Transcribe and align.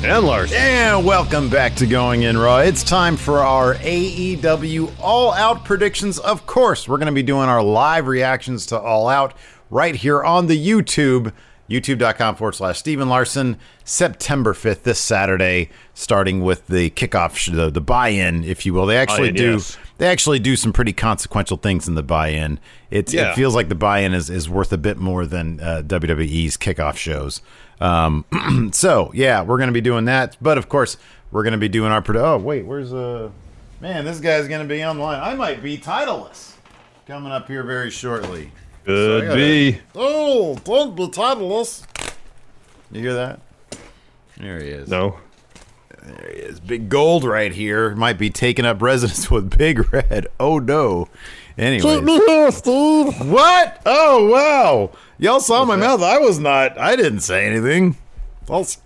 And 0.00 0.24
Lars. 0.24 0.52
And 0.54 1.04
welcome 1.04 1.48
back 1.50 1.74
to 1.76 1.86
Going 1.86 2.22
In 2.22 2.38
Raw. 2.38 2.58
It's 2.58 2.84
time 2.84 3.16
for 3.16 3.40
our 3.40 3.74
AEW 3.74 4.92
All 5.00 5.32
Out 5.32 5.64
predictions. 5.64 6.18
Of 6.20 6.46
course, 6.46 6.86
we're 6.88 6.98
going 6.98 7.06
to 7.06 7.12
be 7.12 7.24
doing 7.24 7.48
our 7.48 7.62
live 7.62 8.06
reactions 8.06 8.64
to 8.66 8.78
All 8.78 9.08
Out 9.08 9.34
right 9.70 9.96
here 9.96 10.22
on 10.22 10.46
the 10.46 10.56
YouTube, 10.66 11.32
youtube.com 11.68 12.36
forward 12.36 12.54
slash 12.54 12.78
Stephen 12.78 13.08
Larson, 13.08 13.58
September 13.84 14.54
5th, 14.54 14.84
this 14.84 15.00
Saturday, 15.00 15.68
starting 15.94 16.42
with 16.42 16.68
the 16.68 16.90
kickoff, 16.90 17.52
the, 17.52 17.68
the 17.68 17.80
buy 17.80 18.10
in, 18.10 18.44
if 18.44 18.64
you 18.64 18.72
will. 18.72 18.86
They 18.86 18.96
actually 18.98 19.32
Buy-in, 19.32 19.34
do. 19.34 19.52
yes. 19.54 19.76
They 19.98 20.06
actually 20.06 20.38
do 20.38 20.54
some 20.54 20.72
pretty 20.72 20.92
consequential 20.92 21.56
things 21.56 21.88
in 21.88 21.96
the 21.96 22.04
buy-in. 22.04 22.60
It's, 22.90 23.12
Yeah. 23.12 23.32
It 23.32 23.34
feels 23.34 23.56
like 23.56 23.68
the 23.68 23.74
buy-in 23.74 24.14
is, 24.14 24.30
is 24.30 24.48
worth 24.48 24.72
a 24.72 24.78
bit 24.78 24.98
more 24.98 25.26
than 25.26 25.58
uh, 25.58 25.82
WWE's 25.84 26.56
kickoff 26.56 26.96
shows. 26.96 27.42
Um, 27.80 28.24
so 28.72 29.10
yeah, 29.14 29.42
we're 29.42 29.58
gonna 29.58 29.72
be 29.72 29.80
doing 29.80 30.06
that. 30.06 30.36
But 30.40 30.58
of 30.58 30.68
course, 30.68 30.96
we're 31.30 31.44
gonna 31.44 31.58
be 31.58 31.68
doing 31.68 31.92
our. 31.92 32.02
Produ- 32.02 32.20
oh 32.22 32.38
wait, 32.38 32.64
where's 32.66 32.92
uh 32.92 33.30
man? 33.80 34.04
This 34.04 34.20
guy's 34.20 34.48
gonna 34.48 34.64
be 34.64 34.84
online. 34.84 35.20
I 35.22 35.34
might 35.34 35.62
be 35.62 35.78
titleless 35.78 36.52
coming 37.06 37.32
up 37.32 37.46
here 37.48 37.62
very 37.62 37.90
shortly. 37.90 38.50
So 38.86 39.18
I 39.18 39.20
gotta- 39.22 39.34
be. 39.36 39.80
Oh, 39.94 40.56
don't 40.64 40.96
be 40.96 41.06
titleless. 41.08 41.84
You 42.90 43.00
hear 43.02 43.14
that? 43.14 43.40
There 44.38 44.60
he 44.60 44.68
is. 44.68 44.88
No. 44.88 45.18
There 46.02 46.30
he 46.32 46.38
is. 46.40 46.60
Big 46.60 46.88
gold 46.88 47.24
right 47.24 47.52
here. 47.52 47.94
Might 47.94 48.18
be 48.18 48.30
taking 48.30 48.64
up 48.64 48.80
residence 48.82 49.30
with 49.30 49.56
Big 49.56 49.92
Red. 49.92 50.28
Oh 50.40 50.58
no. 50.58 51.08
Anyway. 51.56 51.96
Keep 51.96 52.04
me 52.04 52.18
here, 52.26 52.50
Steve. 52.52 53.28
What? 53.28 53.82
Oh 53.84 54.28
wow! 54.28 54.90
Y'all 55.18 55.40
saw 55.40 55.64
my 55.64 55.76
mouth. 55.76 56.02
I 56.02 56.18
was 56.18 56.38
not. 56.38 56.78
I 56.78 56.94
didn't 56.96 57.20
say 57.20 57.46
anything. 57.46 57.96
False. 58.46 58.78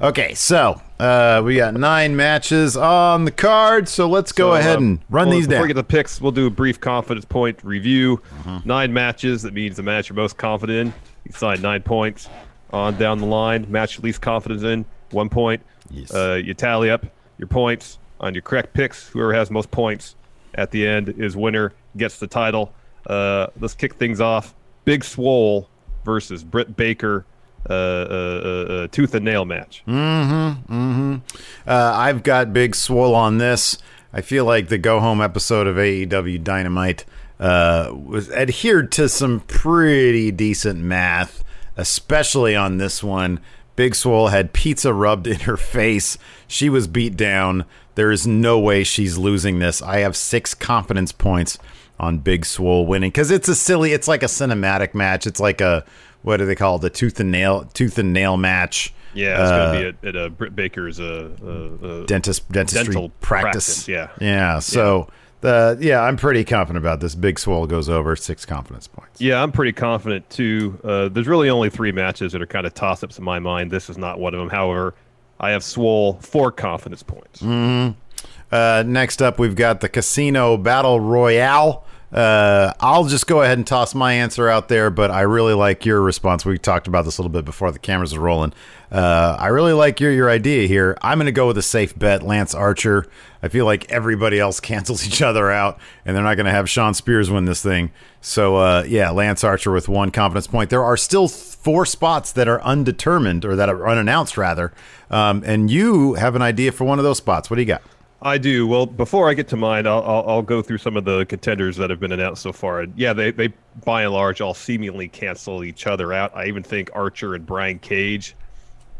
Okay, 0.00 0.32
so 0.34 0.80
uh, 1.00 1.42
we 1.44 1.56
got 1.56 1.74
nine 1.74 2.14
matches 2.14 2.76
on 2.76 3.24
the 3.24 3.32
card. 3.32 3.88
So 3.88 4.08
let's 4.08 4.30
go 4.30 4.50
So, 4.50 4.54
ahead 4.54 4.76
um, 4.76 4.84
and 4.84 4.98
run 5.10 5.26
well, 5.26 5.36
these 5.36 5.46
before 5.48 5.56
down. 5.56 5.62
we 5.62 5.68
get 5.68 5.74
the 5.74 5.82
picks, 5.82 6.20
we'll 6.20 6.30
do 6.30 6.46
a 6.46 6.50
brief 6.50 6.80
confidence 6.80 7.24
point 7.24 7.58
review. 7.64 8.18
Mm-hmm. 8.44 8.68
Nine 8.68 8.92
matches. 8.92 9.42
That 9.42 9.54
means 9.54 9.74
the 9.76 9.82
match 9.82 10.08
you're 10.08 10.14
most 10.14 10.36
confident 10.36 10.78
in. 10.78 10.94
You 11.24 11.32
sign 11.32 11.60
nine 11.62 11.82
points. 11.82 12.28
On 12.70 12.96
down 12.96 13.18
the 13.18 13.26
line, 13.26 13.66
match 13.70 13.96
you're 13.98 14.04
least 14.04 14.20
confident 14.22 14.62
in, 14.62 14.84
one 15.12 15.28
point. 15.28 15.62
Yes. 15.90 16.12
Uh, 16.14 16.40
you 16.42 16.54
tally 16.54 16.90
up 16.90 17.06
your 17.38 17.48
points 17.48 17.98
on 18.20 18.34
your 18.34 18.42
correct 18.42 18.72
picks. 18.74 19.08
Whoever 19.08 19.34
has 19.34 19.50
most 19.50 19.70
points 19.70 20.14
at 20.54 20.70
the 20.70 20.86
end 20.86 21.08
is 21.18 21.36
winner, 21.36 21.72
gets 21.96 22.18
the 22.18 22.26
title. 22.26 22.72
Uh, 23.06 23.48
let's 23.60 23.74
kick 23.74 23.94
things 23.94 24.20
off. 24.20 24.54
Big 24.84 25.04
Swole 25.04 25.68
versus 26.04 26.44
Britt 26.44 26.76
Baker. 26.76 27.24
Uh, 27.68 27.72
uh, 27.72 28.42
uh, 28.44 28.72
uh, 28.72 28.88
tooth 28.90 29.14
and 29.14 29.24
nail 29.24 29.44
match. 29.44 29.84
Uh, 29.86 31.20
I've 31.66 32.24
got 32.24 32.52
big 32.52 32.74
swole 32.74 33.14
on 33.14 33.38
this. 33.38 33.78
I 34.12 34.20
feel 34.20 34.44
like 34.44 34.66
the 34.68 34.78
go 34.78 34.98
home 34.98 35.20
episode 35.20 35.68
of 35.68 35.76
AEW 35.76 36.42
Dynamite 36.42 37.04
uh, 37.38 37.92
was 37.94 38.30
adhered 38.32 38.90
to 38.92 39.08
some 39.08 39.40
pretty 39.46 40.32
decent 40.32 40.80
math, 40.80 41.44
especially 41.76 42.56
on 42.56 42.78
this 42.78 43.00
one. 43.02 43.38
Big 43.76 43.94
Swole 43.94 44.28
had 44.28 44.52
pizza 44.52 44.92
rubbed 44.92 45.26
in 45.26 45.40
her 45.40 45.56
face. 45.56 46.18
She 46.46 46.68
was 46.68 46.86
beat 46.86 47.16
down. 47.16 47.64
There 47.94 48.10
is 48.10 48.26
no 48.26 48.58
way 48.58 48.84
she's 48.84 49.18
losing 49.18 49.58
this. 49.58 49.80
I 49.82 49.98
have 49.98 50.16
six 50.16 50.54
confidence 50.54 51.12
points 51.12 51.58
on 51.98 52.18
Big 52.18 52.44
Swole 52.44 52.86
winning 52.86 53.10
because 53.10 53.30
it's 53.30 53.48
a 53.48 53.54
silly. 53.54 53.92
It's 53.92 54.08
like 54.08 54.22
a 54.22 54.26
cinematic 54.26 54.94
match. 54.94 55.26
It's 55.26 55.40
like 55.40 55.60
a 55.60 55.84
what 56.22 56.36
do 56.38 56.46
they 56.46 56.54
call 56.54 56.76
it? 56.76 56.82
The 56.82 56.90
tooth 56.90 57.18
and 57.20 57.30
nail 57.30 57.64
tooth 57.74 57.98
and 57.98 58.12
nail 58.12 58.36
match. 58.36 58.92
Yeah, 59.14 59.42
it's 59.42 59.50
Uh, 59.50 59.72
going 59.72 59.84
to 59.84 59.92
be 59.92 60.08
at, 60.08 60.16
at 60.16 60.22
uh, 60.22 60.28
Britt 60.30 60.56
Baker's 60.56 60.98
uh, 60.98 61.28
uh, 61.42 61.86
uh, 61.86 62.06
dentist 62.06 62.50
dentistry 62.50 62.94
Dental 62.94 63.10
practice. 63.20 63.84
practice, 63.84 63.88
yeah. 63.88 64.08
yeah. 64.20 64.58
So 64.58 65.08
the 65.42 65.76
yeah, 65.80 66.00
I'm 66.00 66.16
pretty 66.16 66.44
confident 66.44 66.82
about 66.82 67.00
this. 67.00 67.14
Big 67.14 67.38
Swole 67.38 67.66
goes 67.66 67.88
over 67.88 68.16
six 68.16 68.46
confidence 68.46 68.88
points. 68.88 69.20
Yeah, 69.20 69.42
I'm 69.42 69.52
pretty 69.52 69.72
confident 69.72 70.28
too. 70.30 70.80
Uh, 70.82 71.08
there's 71.08 71.28
really 71.28 71.50
only 71.50 71.68
three 71.68 71.92
matches 71.92 72.32
that 72.32 72.40
are 72.40 72.46
kind 72.46 72.66
of 72.66 72.72
toss 72.72 73.02
ups 73.02 73.18
in 73.18 73.24
my 73.24 73.38
mind. 73.38 73.70
This 73.70 73.90
is 73.90 73.98
not 73.98 74.18
one 74.18 74.32
of 74.34 74.40
them. 74.40 74.48
However, 74.48 74.94
I 75.38 75.50
have 75.50 75.62
Swole 75.62 76.14
four 76.22 76.50
confidence 76.50 77.02
points. 77.02 77.42
Uh, 77.42 78.82
next 78.86 79.20
up, 79.22 79.38
we've 79.38 79.56
got 79.56 79.80
the 79.80 79.88
Casino 79.88 80.56
Battle 80.56 81.00
Royale. 81.00 81.84
Uh, 82.12 82.74
I'll 82.78 83.04
just 83.04 83.26
go 83.26 83.40
ahead 83.40 83.56
and 83.56 83.66
toss 83.66 83.94
my 83.94 84.12
answer 84.12 84.48
out 84.48 84.68
there, 84.68 84.90
but 84.90 85.10
I 85.10 85.22
really 85.22 85.54
like 85.54 85.86
your 85.86 86.02
response. 86.02 86.44
We 86.44 86.58
talked 86.58 86.86
about 86.86 87.06
this 87.06 87.16
a 87.16 87.22
little 87.22 87.32
bit 87.32 87.46
before 87.46 87.72
the 87.72 87.78
cameras 87.78 88.12
are 88.12 88.20
rolling. 88.20 88.52
Uh, 88.90 89.34
I 89.38 89.46
really 89.46 89.72
like 89.72 89.98
your 89.98 90.12
your 90.12 90.28
idea 90.28 90.68
here. 90.68 90.98
I'm 91.00 91.16
going 91.16 91.24
to 91.26 91.32
go 91.32 91.46
with 91.46 91.56
a 91.56 91.62
safe 91.62 91.98
bet, 91.98 92.22
Lance 92.22 92.54
Archer. 92.54 93.06
I 93.42 93.48
feel 93.48 93.64
like 93.64 93.90
everybody 93.90 94.38
else 94.38 94.60
cancels 94.60 95.06
each 95.06 95.22
other 95.22 95.50
out, 95.50 95.78
and 96.04 96.14
they're 96.14 96.22
not 96.22 96.34
going 96.34 96.46
to 96.46 96.52
have 96.52 96.68
Shawn 96.68 96.92
Spears 96.92 97.30
win 97.30 97.46
this 97.46 97.62
thing. 97.62 97.90
So, 98.20 98.56
uh, 98.56 98.84
yeah, 98.86 99.10
Lance 99.10 99.42
Archer 99.42 99.72
with 99.72 99.88
one 99.88 100.10
confidence 100.10 100.46
point. 100.46 100.68
There 100.68 100.84
are 100.84 100.98
still 100.98 101.28
four 101.28 101.86
spots 101.86 102.32
that 102.32 102.46
are 102.46 102.60
undetermined 102.62 103.46
or 103.46 103.56
that 103.56 103.70
are 103.70 103.88
unannounced, 103.88 104.36
rather. 104.36 104.72
Um, 105.10 105.42
and 105.46 105.70
you 105.70 106.14
have 106.14 106.34
an 106.34 106.42
idea 106.42 106.72
for 106.72 106.84
one 106.84 106.98
of 106.98 107.04
those 107.04 107.18
spots. 107.18 107.48
What 107.48 107.56
do 107.56 107.62
you 107.62 107.66
got? 107.66 107.82
I 108.24 108.38
do. 108.38 108.68
Well, 108.68 108.86
before 108.86 109.28
I 109.28 109.34
get 109.34 109.48
to 109.48 109.56
mine, 109.56 109.86
I'll, 109.86 110.02
I'll, 110.02 110.24
I'll 110.28 110.42
go 110.42 110.62
through 110.62 110.78
some 110.78 110.96
of 110.96 111.04
the 111.04 111.26
contenders 111.26 111.76
that 111.76 111.90
have 111.90 111.98
been 111.98 112.12
announced 112.12 112.42
so 112.42 112.52
far. 112.52 112.80
And 112.80 112.92
yeah, 112.96 113.12
they, 113.12 113.32
they 113.32 113.52
by 113.84 114.04
and 114.04 114.12
large 114.12 114.40
all 114.40 114.54
seemingly 114.54 115.08
cancel 115.08 115.64
each 115.64 115.88
other 115.88 116.12
out. 116.12 116.34
I 116.36 116.46
even 116.46 116.62
think 116.62 116.90
Archer 116.94 117.34
and 117.34 117.44
Brian 117.44 117.80
Cage, 117.80 118.36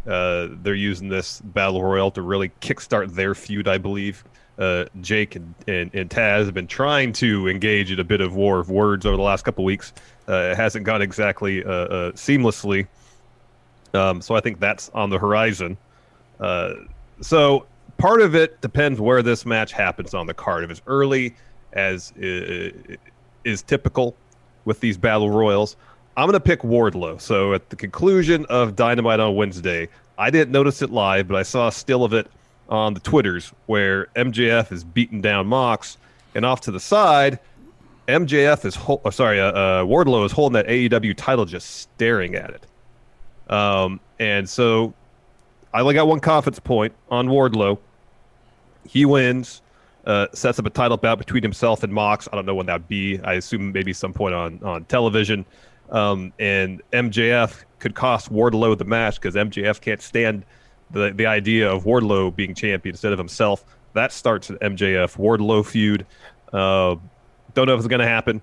uh, 0.09 0.49
they're 0.63 0.75
using 0.75 1.09
this 1.09 1.41
battle 1.41 1.85
royal 1.85 2.11
to 2.11 2.23
really 2.23 2.51
kickstart 2.61 3.15
their 3.15 3.37
feud. 3.37 3.69
I 3.69 3.79
believe 3.79 4.25
uh, 4.59 4.87
Jake 5.01 5.37
and, 5.37 5.55
and, 5.69 5.95
and 5.95 6.11
Taz 6.11 6.47
have 6.47 6.55
been 6.55 6.67
trying 6.67 7.13
to 7.15 7.49
engage 7.49 7.93
in 7.93 8.01
a 8.01 8.05
bit 8.05 8.21
of 8.21 8.35
war 8.35 8.59
of 8.59 8.71
words 8.71 9.07
over 9.07 9.17
the 9.17 9.23
last 9.23 9.45
couple 9.45 9.65
weeks. 9.65 9.93
Uh, 10.29 10.51
it 10.51 10.57
hasn't 10.57 10.85
gone 10.85 11.01
exactly 11.01 11.65
uh, 11.65 11.71
uh, 11.71 12.13
seamlessly. 12.13 12.89
Um, 13.95 14.21
so 14.21 14.35
I 14.35 14.41
think 14.41 14.59
that's 14.59 14.89
on 14.91 15.11
the 15.11 15.19
horizon. 15.19 15.77
Uh, 16.41 16.75
so 17.21 17.67
part 18.03 18.21
of 18.21 18.35
it 18.35 18.61
depends 18.61 19.01
where 19.01 19.23
this 19.23 19.47
match 19.47 19.71
happens 19.71 20.13
on 20.13 20.27
the 20.27 20.35
card. 20.35 20.65
If 20.65 20.73
it's 20.73 20.83
early, 20.89 21.37
as 21.73 22.13
is 22.17 23.63
typical 23.63 24.17
with 24.65 24.81
these 24.81 24.99
battle 24.99 25.31
royals, 25.31 25.77
I'm 26.17 26.25
going 26.27 26.33
to 26.33 26.41
pick 26.41 26.63
Wardlow. 26.63 27.21
So 27.21 27.55
at 27.55 27.71
the 27.71 27.77
conclusion 27.77 28.45
of 28.47 28.75
Dynamite 28.75 29.21
on 29.21 29.37
Wednesday, 29.37 29.89
I 30.19 30.31
didn't 30.31 30.51
notice 30.51 30.83
it 30.83 30.91
live, 30.91 31.29
but 31.29 31.37
I 31.37 31.45
saw 31.45 31.69
a 31.69 31.73
still 31.73 32.03
of 32.03 32.13
it 32.13 32.27
on 32.69 32.93
the 32.93 32.99
Twitters 32.99 33.53
where 33.67 34.07
MJF 34.17 34.73
is 34.73 34.83
beating 34.83 35.21
down 35.21 35.47
Mox, 35.47 35.97
and 36.35 36.45
off 36.45 36.61
to 36.63 36.73
the 36.73 36.81
side, 36.81 37.39
MJF 38.09 38.65
is 38.65 38.75
hol- 38.75 39.01
oh, 39.05 39.11
sorry, 39.11 39.41
uh, 39.41 39.53
uh, 39.53 39.85
Wardlow 39.85 40.27
is 40.27 40.33
holding 40.33 40.55
that 40.55 40.67
AEW 40.67 41.17
title, 41.17 41.45
just 41.45 41.83
staring 41.83 42.35
at 42.35 42.51
it. 42.51 43.53
Um, 43.53 44.01
and 44.19 44.49
so 44.49 44.93
I 45.73 45.83
only 45.83 45.95
got 45.95 46.09
one 46.09 46.19
confidence 46.19 46.59
point 46.59 46.93
on 47.09 47.29
Wardlow. 47.29 47.79
He 48.87 49.05
wins, 49.05 49.63
uh, 50.07 50.27
sets 50.33 50.59
up 50.59 50.67
a 50.67 50.71
title 50.71 50.97
bout 50.97 51.19
between 51.19 51.43
himself 51.43 51.83
and 51.83 51.93
Mox. 51.93 52.29
I 52.33 52.37
don't 52.37 52.47
know 52.47 52.55
when 52.55 52.67
that'd 52.67 52.89
be. 52.89 53.21
I 53.21 53.35
assume 53.35 53.73
maybe 53.73 53.93
some 53.93 54.13
point 54.13 54.35
on 54.35 54.61
on 54.63 54.85
television. 54.85 55.45
Um, 55.91 56.33
and 56.39 56.83
MJF 56.93 57.65
could 57.79 57.95
cost 57.95 58.33
Wardlow 58.33 58.79
the 58.79 58.85
match 58.85 59.17
because 59.21 59.35
MJF 59.35 59.81
can't 59.81 60.01
stand 60.01 60.45
the 60.91 61.13
the 61.13 61.27
idea 61.27 61.71
of 61.71 61.85
Wardlow 61.85 62.35
being 62.35 62.55
champion 62.55 62.95
instead 62.95 63.13
of 63.13 63.19
himself. 63.19 63.65
That 63.95 64.13
starts 64.13 64.51
an 64.51 64.57
MJF 64.57 65.17
Wardlow 65.17 65.67
feud. 65.67 66.07
Uh, 66.53 66.97
don't 67.55 67.67
know 67.67 67.75
if 67.75 67.79
it's 67.79 67.89
going 67.89 68.01
to 68.01 68.09
happen, 68.09 68.41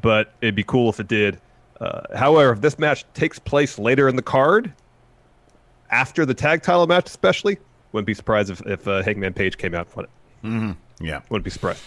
but 0.00 0.32
it'd 0.40 0.54
be 0.54 0.64
cool 0.64 0.88
if 0.88 1.00
it 1.00 1.08
did. 1.08 1.40
Uh, 1.80 2.02
however, 2.16 2.52
if 2.52 2.60
this 2.60 2.78
match 2.78 3.04
takes 3.14 3.38
place 3.38 3.78
later 3.78 4.08
in 4.08 4.16
the 4.16 4.22
card, 4.22 4.72
after 5.90 6.26
the 6.26 6.34
tag 6.34 6.62
title 6.62 6.86
match, 6.86 7.06
especially, 7.06 7.58
wouldn't 7.92 8.06
be 8.06 8.14
surprised 8.14 8.50
if, 8.50 8.60
if 8.66 8.86
uh, 8.86 9.02
Hangman 9.02 9.34
Page 9.34 9.58
came 9.58 9.74
out 9.74 9.88
won 9.96 10.06
it. 10.06 10.76
Yeah. 11.00 11.20
Wouldn't 11.30 11.44
be 11.44 11.50
surprised. 11.50 11.82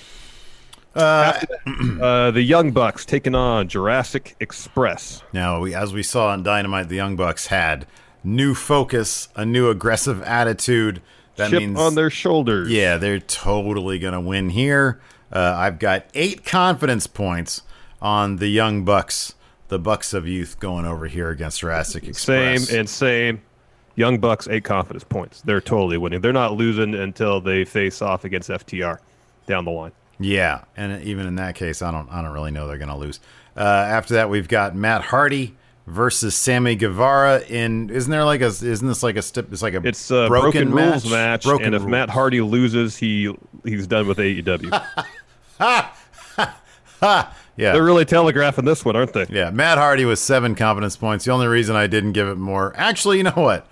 Uh, 0.96 1.40
Uh, 2.02 2.32
the 2.32 2.42
Young 2.42 2.72
Bucks 2.72 3.06
taking 3.06 3.36
on 3.36 3.68
Jurassic 3.68 4.36
Express. 4.40 5.22
now, 5.32 5.62
we, 5.62 5.74
as 5.76 5.94
we 5.94 6.02
saw 6.04 6.28
on 6.30 6.44
Dynamite, 6.44 6.90
the 6.90 6.96
Young 6.96 7.16
Bucks 7.16 7.48
had 7.48 7.86
new 8.24 8.54
focus, 8.56 9.30
a 9.36 9.46
new 9.46 9.70
aggressive 9.70 10.22
attitude. 10.24 11.02
That 11.36 11.52
Chip 11.52 11.60
means 11.60 11.80
on 11.80 11.96
their 11.96 12.10
shoulders. 12.10 12.70
Yeah, 12.70 12.98
they're 12.98 13.20
totally 13.20 14.00
going 14.00 14.14
to 14.14 14.20
win 14.20 14.50
here. 14.50 15.00
Uh, 15.32 15.54
I've 15.58 15.80
got 15.80 16.06
eight 16.14 16.44
confidence 16.44 17.08
points 17.08 17.62
on 18.02 18.38
the 18.38 18.48
young 18.48 18.84
Bucks, 18.84 19.36
the 19.70 19.80
Bucks 19.80 20.14
of 20.14 20.28
Youth, 20.28 20.60
going 20.60 20.86
over 20.86 21.08
here 21.08 21.30
against 21.30 21.60
Jurassic 21.62 22.04
Same 22.16 22.54
Express. 22.56 22.74
and 22.74 22.90
same. 22.90 23.42
Young 23.96 24.20
Bucks, 24.20 24.48
eight 24.48 24.64
confidence 24.64 25.04
points. 25.04 25.42
They're 25.42 25.62
totally 25.62 25.98
winning. 25.98 26.22
They're 26.22 26.34
not 26.34 26.54
losing 26.54 26.96
until 26.96 27.42
they 27.42 27.66
face 27.66 28.02
off 28.02 28.24
against 28.26 28.50
FTR 28.50 29.00
down 29.48 29.66
the 29.66 29.72
line. 29.72 29.92
yeah, 30.20 30.64
and 30.78 31.04
even 31.04 31.28
in 31.28 31.36
that 31.36 31.56
case, 31.56 31.82
I 31.82 31.92
don't, 31.92 32.10
I 32.10 32.22
don't 32.22 32.32
really 32.32 32.52
know 32.52 32.68
they're 32.68 32.78
going 32.78 32.90
to 32.90 32.96
lose. 32.96 33.20
Uh, 33.58 33.60
after 33.62 34.14
that, 34.16 34.30
we've 34.30 34.48
got 34.48 34.76
Matt 34.76 35.02
Hardy 35.02 35.56
versus 35.88 36.36
Sammy 36.36 36.76
Guevara. 36.76 37.42
In 37.42 37.90
isn't 37.90 38.10
there 38.10 38.24
like 38.24 38.40
a, 38.42 38.46
isn't 38.46 38.88
this 38.88 39.04
like 39.04 39.18
a 39.18 39.22
step? 39.22 39.52
It's 39.52 39.62
like 39.62 39.74
a 39.74 39.86
It's 39.86 40.10
a 40.10 40.28
broken, 40.28 40.72
rules 40.72 41.10
match, 41.10 41.44
Broken 41.44 41.66
and 41.68 41.76
if 41.76 41.82
rules. 41.82 41.92
Matt 41.92 42.10
Hardy 42.10 42.40
loses, 42.40 42.96
he 42.98 43.36
he's 43.66 43.88
done 43.88 44.08
with 44.08 44.20
AEW. 44.20 44.72
yeah, 47.02 47.74
They're 47.74 47.84
really 47.84 48.06
telegraphing 48.06 48.66
this 48.66 48.86
one, 48.86 48.96
aren't 48.96 49.14
they? 49.14 49.26
Yeah, 49.30 49.50
Matt 49.52 49.78
Hardy 49.78 50.06
was 50.06 50.20
seven 50.20 50.56
confidence 50.56 50.96
points. 50.96 51.26
The 51.26 51.32
only 51.32 51.48
reason 51.48 51.76
I 51.76 51.88
didn't 51.88 52.14
give 52.14 52.28
it 52.28 52.38
more, 52.38 52.74
actually, 52.78 53.18
you 53.18 53.24
know 53.24 53.32
what? 53.36 53.68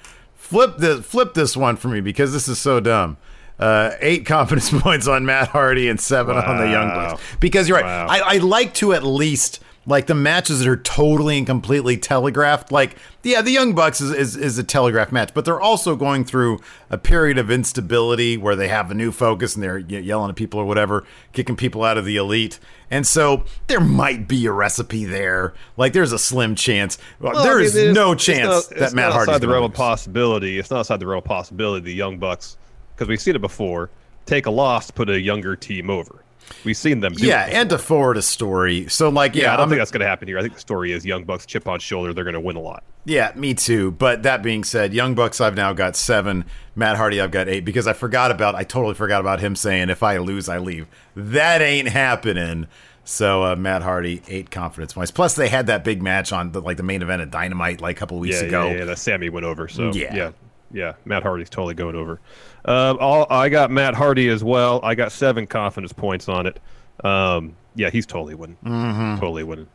Flip 0.50 0.78
this, 0.78 1.06
flip 1.06 1.36
this 1.36 1.56
one 1.56 1.75
for 1.75 1.90
me 1.90 2.01
because 2.01 2.34
this 2.34 2.48
is 2.48 2.57
so 2.57 2.80
dumb. 2.80 3.18
Uh, 3.60 3.92
eight 4.00 4.25
confidence 4.25 4.72
points 4.72 5.07
on 5.07 5.24
Matt 5.25 5.50
Hardy 5.50 5.90
and 5.90 6.00
seven 6.01 6.36
on 6.36 6.57
the 6.57 6.68
Young 6.69 6.90
Bucks. 6.90 7.22
Because 7.40 7.69
you're 7.69 7.78
right, 7.78 7.86
Wow. 7.86 8.07
I, 8.10 8.19
I 8.36 8.38
like 8.38 8.74
to 8.75 8.94
at 8.94 9.04
least 9.04 9.60
like 9.89 10.06
the 10.06 10.15
matches 10.15 10.59
that 10.59 10.68
are 10.68 10.77
totally 10.77 11.39
and 11.39 11.47
completely 11.47 11.97
telegraphed. 11.97 12.71
Like, 12.71 12.95
yeah, 13.24 13.41
the 13.41 13.50
Young 13.50 13.74
Bucks 13.74 14.00
is, 14.00 14.12
is, 14.12 14.36
is 14.36 14.57
a 14.59 14.63
telegraph 14.63 15.12
match, 15.12 15.33
but 15.33 15.45
they're 15.45 15.59
also 15.59 15.95
going 15.95 16.24
through 16.24 16.59
a 16.91 16.97
period 16.97 17.39
of 17.39 17.50
instability 17.50 18.38
where 18.38 18.56
they 18.56 18.68
have 18.68 18.91
a 18.91 18.94
new 18.94 19.12
focus 19.12 19.56
and 19.56 19.63
they're 19.63 19.80
yelling 19.80 20.30
at 20.30 20.36
people 20.36 20.59
or 20.59 20.65
whatever, 20.65 21.06
kicking 21.33 21.56
people 21.56 21.83
out 21.83 21.97
of 21.97 22.06
the 22.06 22.18
elite. 22.18 22.59
And 22.91 23.06
so 23.06 23.44
there 23.65 23.81
might 23.81 24.27
be 24.27 24.45
a 24.45 24.51
recipe 24.51 25.06
there. 25.06 25.53
Like, 25.75 25.94
there's 25.94 26.12
a 26.13 26.19
slim 26.19 26.53
chance. 26.53 27.00
Well, 27.19 27.44
there 27.44 27.56
I 27.56 27.63
mean, 27.63 27.65
is 27.65 27.95
no 27.95 28.13
chance 28.13 28.69
not- 28.69 28.80
that 28.80 28.94
Matt 28.94 29.12
Hardy's 29.12 29.30
outside 29.30 29.42
the 29.42 29.47
realm 29.47 29.65
of 29.65 29.74
possibility. 29.74 30.59
It's 30.59 30.69
not 30.69 30.81
outside 30.81 31.00
the 31.00 31.07
realm 31.07 31.19
of 31.19 31.25
possibility. 31.25 31.85
The 31.85 31.94
Young 31.95 32.19
Bucks, 32.19 32.57
because 32.95 33.07
we've 33.07 33.19
seen 33.19 33.35
it 33.35 33.42
before, 33.42 33.89
take 34.27 34.45
a 34.45 34.51
loss 34.51 34.92
put 34.92 35.09
a 35.09 35.19
younger 35.19 35.56
team 35.56 35.89
over. 35.89 36.24
We've 36.66 36.78
seen 36.78 37.00
them. 37.00 37.13
Do 37.13 37.25
Yeah, 37.25 37.48
and 37.50 37.69
to 37.69 37.78
forward 37.78 38.18
a 38.18 38.22
story. 38.22 38.88
So, 38.90 39.10
like, 39.10 39.36
yeah, 39.36 39.44
yeah, 39.44 39.48
I 39.50 39.51
don't 39.54 39.62
I'm- 39.62 39.69
think 39.69 39.80
that's 39.80 39.92
going 39.92 40.01
to 40.01 40.07
happen 40.07 40.28
here. 40.28 40.38
I 40.38 40.42
think 40.42 40.54
the 40.56 40.60
story 40.60 40.92
is 40.92 41.06
Young 41.06 41.24
Bucks 41.24 41.46
chip 41.46 41.68
on 41.68 41.80
shoulder. 41.80 42.13
They're 42.13 42.24
going 42.24 42.34
to 42.34 42.40
win 42.40 42.56
a 42.56 42.62
lot. 42.62 42.84
Yeah, 43.06 43.31
me 43.36 43.54
too. 43.54 43.92
But 43.92 44.24
that 44.24 44.44
being 44.44 44.63
said, 44.63 44.94
Young 44.94 45.16
Bucks, 45.16 45.40
I've 45.42 45.56
now 45.56 45.74
got 45.74 45.96
seven. 45.96 46.46
Matt 46.75 46.98
Hardy, 46.98 47.19
I've 47.22 47.31
got 47.31 47.48
eight 47.48 47.66
because 47.66 47.88
I 47.88 47.94
forgot 47.94 48.30
about. 48.31 48.56
I 48.56 48.63
totally 48.63 48.94
forgot 48.94 49.22
about 49.22 49.40
him 49.40 49.56
saying, 49.56 49.90
"If 49.90 50.04
I 50.04 50.18
lose, 50.18 50.48
I 50.50 50.57
leave." 50.60 50.86
That 51.16 51.62
ain't 51.62 51.88
happening. 51.88 52.68
So 53.06 53.44
uh, 53.44 53.56
Matt 53.56 53.81
Hardy, 53.81 54.22
eight 54.28 54.52
confidence 54.52 54.94
points. 54.94 55.10
Plus, 55.12 55.34
they 55.36 55.48
had 55.48 55.68
that 55.68 55.84
big 55.84 56.02
match 56.04 56.31
on 56.31 56.52
the, 56.52 56.62
like 56.62 56.78
the 56.78 56.84
main 56.84 57.02
event 57.02 57.22
at 57.24 57.31
Dynamite 57.31 57.81
like 57.81 57.95
a 57.98 58.00
couple 58.00 58.19
weeks 58.19 58.42
yeah, 58.42 58.48
ago. 58.48 58.68
yeah, 58.69 58.78
yeah. 58.80 58.86
That 58.86 59.00
Sammy 59.00 59.30
went 59.30 59.45
over. 59.45 59.68
So 59.68 59.92
Yeah. 59.92 60.13
yeah, 60.16 60.31
yeah. 60.71 60.94
Matt 61.06 61.24
Hardy's 61.24 61.50
totally 61.50 61.74
going 61.74 61.95
over. 61.95 62.19
Um, 62.66 62.98
all, 63.00 63.27
I 63.30 63.50
got 63.50 63.71
Matt 63.71 63.95
Hardy 63.95 64.30
as 64.30 64.44
well. 64.44 64.80
I 64.83 64.95
got 64.95 65.12
seven 65.12 65.48
confidence 65.48 65.94
points 65.94 66.30
on 66.30 66.45
it. 66.45 66.60
Um, 67.04 67.56
yeah, 67.75 67.89
he's 67.89 68.06
totally 68.06 68.36
winning. 68.36 68.57
Mm-hmm. 68.63 69.19
Totally 69.19 69.44
winning. 69.44 69.68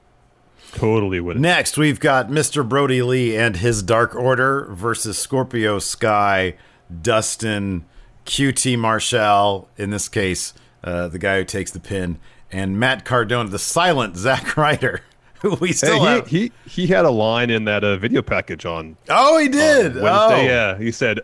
Totally 0.73 1.21
winning. 1.21 1.43
Next, 1.43 1.77
we've 1.77 2.01
got 2.01 2.29
Mr. 2.29 2.69
Brodie 2.69 3.03
Lee 3.03 3.37
and 3.37 3.57
his 3.57 3.83
Dark 3.83 4.15
Order 4.15 4.69
versus 4.73 5.17
Scorpio 5.17 5.79
Sky, 5.79 6.55
Dustin, 7.03 7.85
QT 8.27 8.79
Marshall, 8.79 9.69
in 9.77 9.91
this 9.91 10.09
case, 10.09 10.55
uh, 10.83 11.09
the 11.09 11.19
guy 11.19 11.39
who 11.39 11.45
takes 11.45 11.71
the 11.71 11.81
pin, 11.81 12.19
and 12.51 12.79
Matt 12.79 13.05
Cardona, 13.05 13.49
the 13.49 13.59
silent 13.59 14.17
Zack 14.19 14.57
Ryder, 14.57 15.03
we 15.61 15.73
still 15.73 16.01
Hey, 16.05 16.15
have. 16.17 16.27
he, 16.29 16.53
he 16.67 16.71
he 16.83 16.87
had 16.87 17.05
a 17.05 17.11
line 17.11 17.51
in 17.51 17.65
that 17.65 17.85
uh, 17.85 17.97
video 17.97 18.23
package 18.23 18.65
on 18.67 18.97
oh, 19.09 19.39
he 19.39 19.49
did. 19.49 19.95
Wednesday. 19.95 20.05
oh. 20.09 20.37
Yeah, 20.43 20.79
he 20.79 20.91
said, 20.93 21.21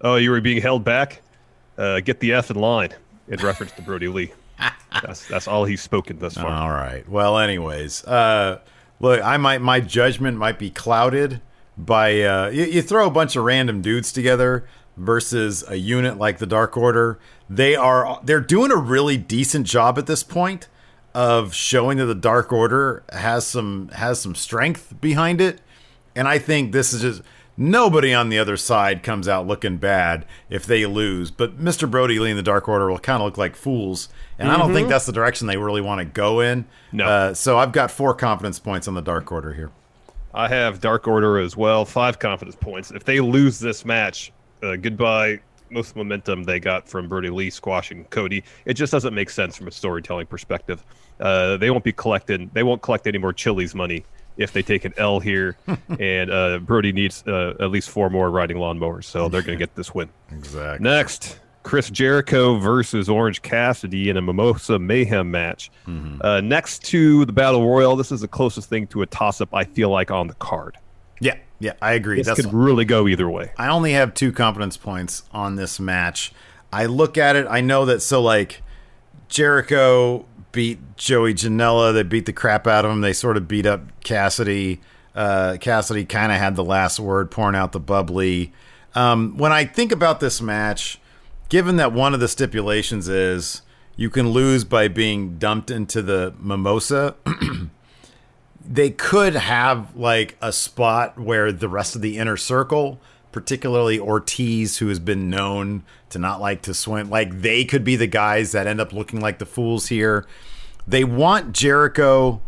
"Oh, 0.00 0.16
you 0.16 0.30
were 0.30 0.40
being 0.40 0.60
held 0.60 0.84
back. 0.84 1.22
Uh, 1.78 2.00
get 2.00 2.20
the 2.20 2.32
F 2.32 2.50
in 2.50 2.56
line." 2.56 2.90
In 3.26 3.40
reference 3.40 3.72
to 3.72 3.82
Brodie 3.82 4.08
Lee. 4.08 4.32
That's 5.02 5.26
that's 5.26 5.48
all 5.48 5.64
he's 5.64 5.80
spoken 5.80 6.18
thus 6.18 6.34
far. 6.34 6.46
All 6.46 6.70
right. 6.70 7.08
Well, 7.08 7.38
anyways, 7.38 8.04
uh, 8.04 8.60
look, 9.00 9.20
I 9.22 9.36
might 9.38 9.60
my 9.60 9.80
judgment 9.80 10.36
might 10.38 10.58
be 10.58 10.70
clouded 10.70 11.40
by 11.76 12.20
uh, 12.22 12.48
you, 12.50 12.64
you 12.64 12.82
throw 12.82 13.06
a 13.06 13.10
bunch 13.10 13.34
of 13.34 13.44
random 13.44 13.82
dudes 13.82 14.12
together 14.12 14.66
versus 14.96 15.64
a 15.68 15.76
unit 15.76 16.18
like 16.18 16.38
the 16.38 16.46
Dark 16.46 16.76
Order. 16.76 17.18
They 17.50 17.74
are 17.74 18.20
they're 18.22 18.40
doing 18.40 18.70
a 18.70 18.76
really 18.76 19.16
decent 19.16 19.66
job 19.66 19.98
at 19.98 20.06
this 20.06 20.22
point 20.22 20.68
of 21.14 21.54
showing 21.54 21.98
that 21.98 22.06
the 22.06 22.14
Dark 22.14 22.52
Order 22.52 23.04
has 23.12 23.46
some 23.46 23.88
has 23.88 24.20
some 24.20 24.34
strength 24.34 24.94
behind 25.00 25.40
it, 25.40 25.60
and 26.14 26.28
I 26.28 26.38
think 26.38 26.72
this 26.72 26.92
is 26.92 27.02
just. 27.02 27.22
Nobody 27.56 28.12
on 28.12 28.30
the 28.30 28.38
other 28.40 28.56
side 28.56 29.04
comes 29.04 29.28
out 29.28 29.46
looking 29.46 29.76
bad 29.76 30.26
if 30.50 30.66
they 30.66 30.86
lose, 30.86 31.30
but 31.30 31.56
Mr. 31.56 31.88
Brodie 31.88 32.16
and 32.28 32.36
the 32.36 32.42
Dark 32.42 32.68
Order 32.68 32.90
will 32.90 32.98
kind 32.98 33.22
of 33.22 33.26
look 33.26 33.38
like 33.38 33.54
fools, 33.54 34.08
and 34.40 34.50
I 34.50 34.58
don't 34.58 34.72
think 34.72 34.88
that's 34.88 35.06
the 35.06 35.12
direction 35.12 35.46
they 35.46 35.56
really 35.56 35.80
want 35.80 36.00
to 36.00 36.04
go 36.04 36.40
in. 36.40 36.64
No. 36.90 37.06
Uh, 37.06 37.34
so 37.34 37.56
I've 37.56 37.70
got 37.70 37.92
four 37.92 38.12
confidence 38.12 38.58
points 38.58 38.88
on 38.88 38.94
the 38.94 39.02
Dark 39.02 39.30
Order 39.30 39.52
here. 39.52 39.70
I 40.34 40.48
have 40.48 40.80
Dark 40.80 41.06
Order 41.06 41.38
as 41.38 41.56
well. 41.56 41.84
Five 41.84 42.18
confidence 42.18 42.56
points. 42.56 42.90
If 42.90 43.04
they 43.04 43.20
lose 43.20 43.60
this 43.60 43.84
match, 43.84 44.32
uh, 44.60 44.74
goodbye. 44.74 45.38
Most 45.70 45.96
momentum 45.96 46.44
they 46.44 46.60
got 46.60 46.88
from 46.88 47.08
Brodie 47.08 47.30
Lee 47.30 47.50
squashing 47.50 48.04
Cody. 48.06 48.44
It 48.64 48.74
just 48.74 48.92
doesn't 48.92 49.14
make 49.14 49.30
sense 49.30 49.56
from 49.56 49.68
a 49.68 49.72
storytelling 49.72 50.26
perspective. 50.26 50.84
Uh, 51.20 51.56
they 51.56 51.70
won't 51.70 51.84
be 51.84 51.92
collecting. 51.92 52.50
They 52.52 52.62
won't 52.62 52.82
collect 52.82 53.06
any 53.06 53.18
more 53.18 53.32
Chili's 53.32 53.74
money 53.74 54.04
if 54.36 54.52
they 54.52 54.62
take 54.62 54.84
an 54.84 54.94
L 54.96 55.20
here. 55.20 55.56
and 55.98 56.30
uh, 56.30 56.58
Brodie 56.58 56.92
needs 56.92 57.24
uh, 57.26 57.54
at 57.60 57.70
least 57.70 57.90
four 57.90 58.10
more 58.10 58.30
riding 58.30 58.56
lawnmowers, 58.56 59.04
so 59.04 59.28
they're 59.28 59.42
going 59.42 59.58
to 59.58 59.62
get 59.62 59.74
this 59.74 59.94
win. 59.94 60.08
Exactly. 60.30 60.82
Next, 60.82 61.38
Chris 61.62 61.88
Jericho 61.90 62.58
versus 62.58 63.08
Orange 63.08 63.42
Cassidy 63.42 64.10
in 64.10 64.16
a 64.16 64.22
Mimosa 64.22 64.78
Mayhem 64.78 65.30
match. 65.30 65.70
Uh, 66.20 66.40
next 66.40 66.84
to 66.84 67.24
the 67.24 67.32
Battle 67.32 67.66
Royal, 67.66 67.96
this 67.96 68.12
is 68.12 68.20
the 68.20 68.28
closest 68.28 68.68
thing 68.68 68.86
to 68.88 69.02
a 69.02 69.06
toss 69.06 69.40
up 69.40 69.54
I 69.54 69.64
feel 69.64 69.88
like 69.88 70.10
on 70.10 70.26
the 70.26 70.34
card. 70.34 70.76
Yeah, 71.20 71.36
yeah, 71.58 71.72
I 71.80 71.92
agree. 71.92 72.18
This 72.18 72.26
That's 72.26 72.42
could 72.42 72.52
really 72.52 72.84
go 72.84 73.08
either 73.08 73.28
way. 73.28 73.52
I 73.56 73.68
only 73.68 73.92
have 73.92 74.14
two 74.14 74.32
confidence 74.32 74.76
points 74.76 75.22
on 75.32 75.56
this 75.56 75.78
match. 75.78 76.32
I 76.72 76.86
look 76.86 77.16
at 77.16 77.36
it, 77.36 77.46
I 77.48 77.60
know 77.60 77.84
that 77.84 78.00
so 78.00 78.20
like 78.20 78.62
Jericho 79.28 80.26
beat 80.54 80.96
Joey 80.96 81.34
Janela, 81.34 81.92
they 81.92 82.02
beat 82.02 82.26
the 82.26 82.32
crap 82.32 82.66
out 82.66 82.84
of 82.84 82.90
him. 82.90 83.00
They 83.00 83.12
sort 83.12 83.36
of 83.36 83.46
beat 83.46 83.66
up 83.66 83.82
Cassidy. 84.02 84.80
Uh, 85.14 85.56
Cassidy 85.60 86.04
kind 86.04 86.32
of 86.32 86.38
had 86.38 86.56
the 86.56 86.64
last 86.64 86.98
word, 86.98 87.30
pouring 87.30 87.56
out 87.56 87.72
the 87.72 87.80
bubbly. 87.80 88.52
Um, 88.94 89.36
when 89.36 89.52
I 89.52 89.64
think 89.64 89.92
about 89.92 90.20
this 90.20 90.40
match, 90.40 90.98
given 91.48 91.76
that 91.76 91.92
one 91.92 92.14
of 92.14 92.20
the 92.20 92.28
stipulations 92.28 93.08
is 93.08 93.62
you 93.96 94.10
can 94.10 94.30
lose 94.30 94.64
by 94.64 94.88
being 94.88 95.38
dumped 95.38 95.70
into 95.70 96.02
the 96.02 96.34
mimosa, 96.38 97.16
they 98.66 98.90
could 98.90 99.34
have 99.34 99.94
like 99.94 100.36
a 100.40 100.52
spot 100.52 101.18
where 101.18 101.52
the 101.52 101.68
rest 101.68 101.94
of 101.94 102.02
the 102.02 102.18
inner 102.18 102.36
circle, 102.36 102.98
particularly 103.32 103.98
Ortiz, 103.98 104.78
who 104.78 104.88
has 104.88 104.98
been 104.98 105.28
known 105.28 105.84
to 106.10 106.18
not 106.18 106.40
like 106.40 106.62
to 106.62 106.74
swim, 106.74 107.10
like 107.10 107.40
they 107.40 107.64
could 107.64 107.84
be 107.84 107.96
the 107.96 108.06
guys 108.06 108.52
that 108.52 108.66
end 108.66 108.80
up 108.80 108.92
looking 108.92 109.20
like 109.20 109.38
the 109.38 109.46
fools 109.46 109.88
here. 109.88 110.26
they 110.86 111.04
want 111.04 111.52
Jericho. 111.52 112.40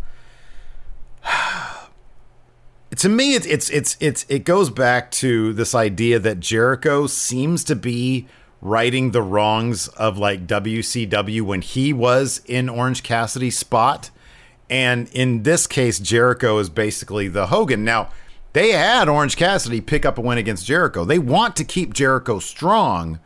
to 2.97 3.09
me, 3.09 3.35
it's 3.35 3.47
it's 3.47 3.69
it's 3.71 3.97
it's 4.01 4.25
it 4.29 4.45
goes 4.45 4.71
back 4.71 5.11
to 5.11 5.53
this 5.53 5.75
idea 5.75 6.19
that 6.19 6.41
Jericho 6.41 7.07
seems 7.07 7.65
to 7.65 7.77
be 7.77 8.27
righting 8.63 9.11
the 9.11 9.23
wrongs 9.23 9.89
of 9.89 10.19
like 10.19 10.47
WCW 10.47 11.43
when 11.43 11.61
he 11.61 11.93
was 11.93 12.41
in 12.47 12.69
Orange 12.69 13.03
Cassidy's 13.03 13.59
spot. 13.59 14.11
And 14.69 15.09
in 15.13 15.43
this 15.43 15.67
case, 15.67 15.99
Jericho 15.99 16.59
is 16.59 16.69
basically 16.69 17.29
the 17.29 17.49
Hogan. 17.49 17.85
Now, 17.85 18.11
they 18.53 18.73
had 18.73 19.09
Orange 19.09 19.37
Cassidy 19.37 19.81
pick 19.81 20.05
up 20.05 20.19
a 20.19 20.21
win 20.21 20.39
against 20.39 20.67
Jericho. 20.67 21.05
They 21.05 21.19
want 21.19 21.57
to 21.57 21.65
keep 21.65 21.95
Jericho 21.95 22.39
strong. 22.39 23.21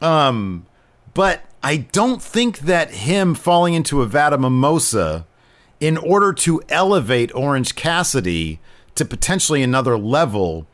Um, 0.00 0.66
but 1.14 1.44
I 1.62 1.78
don't 1.78 2.22
think 2.22 2.60
that 2.60 2.90
him 2.90 3.34
falling 3.34 3.74
into 3.74 4.02
a 4.02 4.06
vat 4.06 4.32
of 4.32 4.40
mimosa 4.40 5.26
in 5.80 5.96
order 5.96 6.32
to 6.32 6.60
elevate 6.68 7.34
Orange 7.34 7.74
Cassidy 7.74 8.60
to 8.94 9.04
potentially 9.04 9.62
another 9.62 9.96
level 9.96 10.66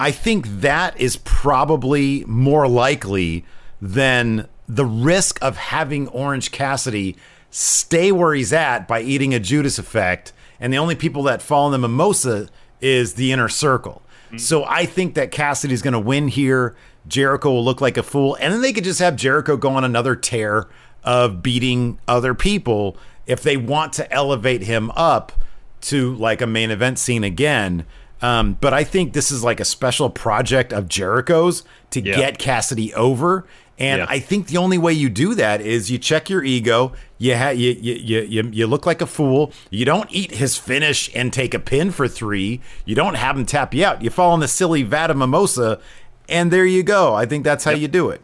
I 0.00 0.10
think 0.12 0.46
that 0.60 0.98
is 1.00 1.16
probably 1.16 2.24
more 2.26 2.68
likely 2.68 3.44
than 3.80 4.48
the 4.68 4.84
risk 4.84 5.38
of 5.42 5.56
having 5.56 6.08
Orange 6.08 6.52
Cassidy 6.52 7.16
stay 7.50 8.12
where 8.12 8.34
he's 8.34 8.52
at 8.52 8.86
by 8.86 9.00
eating 9.00 9.34
a 9.34 9.40
Judas 9.40 9.78
effect. 9.78 10.32
And 10.60 10.72
the 10.72 10.78
only 10.78 10.94
people 10.94 11.22
that 11.24 11.42
fall 11.42 11.66
in 11.66 11.72
the 11.72 11.78
mimosa 11.78 12.48
is 12.80 13.14
the 13.14 13.32
inner 13.32 13.48
circle. 13.48 14.02
Mm-hmm. 14.26 14.38
So 14.38 14.64
I 14.64 14.86
think 14.86 15.14
that 15.14 15.30
Cassidy's 15.30 15.82
going 15.82 15.92
to 15.92 15.98
win 15.98 16.28
here. 16.28 16.76
Jericho 17.06 17.50
will 17.50 17.64
look 17.64 17.80
like 17.80 17.96
a 17.96 18.02
fool. 18.02 18.36
And 18.40 18.52
then 18.52 18.60
they 18.60 18.72
could 18.72 18.84
just 18.84 18.98
have 18.98 19.16
Jericho 19.16 19.56
go 19.56 19.70
on 19.70 19.84
another 19.84 20.14
tear 20.14 20.68
of 21.04 21.42
beating 21.42 21.98
other 22.06 22.34
people 22.34 22.96
if 23.26 23.42
they 23.42 23.56
want 23.56 23.92
to 23.94 24.12
elevate 24.12 24.62
him 24.62 24.90
up 24.92 25.32
to 25.80 26.14
like 26.16 26.40
a 26.40 26.46
main 26.46 26.70
event 26.70 26.98
scene 26.98 27.24
again. 27.24 27.86
Um, 28.20 28.58
but 28.60 28.74
I 28.74 28.84
think 28.84 29.12
this 29.12 29.30
is 29.30 29.44
like 29.44 29.60
a 29.60 29.64
special 29.64 30.10
project 30.10 30.72
of 30.72 30.88
Jericho's 30.88 31.64
to 31.90 32.00
yeah. 32.00 32.16
get 32.16 32.38
Cassidy 32.38 32.92
over. 32.94 33.46
And 33.78 34.00
yeah. 34.00 34.06
I 34.08 34.18
think 34.18 34.48
the 34.48 34.56
only 34.56 34.76
way 34.76 34.92
you 34.92 35.08
do 35.08 35.36
that 35.36 35.60
is 35.60 35.88
you 35.88 35.98
check 35.98 36.28
your 36.28 36.42
ego. 36.42 36.92
You, 37.18 37.36
ha- 37.36 37.50
you, 37.50 37.70
you, 37.70 38.22
you, 38.22 38.50
you 38.52 38.66
look 38.66 38.86
like 38.86 39.00
a 39.00 39.06
fool. 39.06 39.52
You 39.70 39.84
don't 39.84 40.10
eat 40.10 40.32
his 40.32 40.56
finish 40.56 41.14
and 41.14 41.32
take 41.32 41.54
a 41.54 41.60
pin 41.60 41.92
for 41.92 42.08
three. 42.08 42.60
You 42.84 42.96
don't 42.96 43.14
have 43.14 43.36
him 43.38 43.46
tap 43.46 43.72
you 43.72 43.84
out. 43.84 44.02
You 44.02 44.10
fall 44.10 44.34
in 44.34 44.40
the 44.40 44.48
silly 44.48 44.82
vat 44.82 45.10
of 45.12 45.16
mimosa, 45.16 45.80
and 46.28 46.50
there 46.50 46.66
you 46.66 46.82
go. 46.82 47.14
I 47.14 47.24
think 47.24 47.44
that's 47.44 47.62
how 47.62 47.70
yep. 47.70 47.80
you 47.80 47.88
do 47.88 48.08
it. 48.10 48.20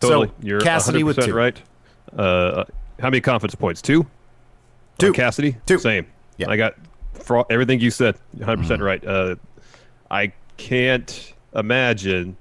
Totally. 0.00 0.28
So 0.28 0.34
You're 0.42 0.60
Cassidy 0.60 1.02
with 1.02 1.18
two. 1.18 1.34
right. 1.34 1.60
Uh, 2.14 2.64
how 3.00 3.08
many 3.08 3.22
confidence 3.22 3.54
points? 3.54 3.80
Two? 3.80 4.06
Two. 4.98 5.08
On 5.08 5.12
Cassidy? 5.14 5.56
Two. 5.64 5.78
Same. 5.78 6.06
Yeah. 6.36 6.50
I 6.50 6.56
got 6.56 6.74
for 7.22 7.46
everything 7.50 7.80
you 7.80 7.90
said, 7.90 8.16
100 8.32 8.56
percent 8.58 8.80
mm-hmm. 8.80 8.86
right. 8.86 9.06
Uh, 9.06 9.36
I 10.10 10.32
can't 10.56 11.34
imagine 11.54 12.36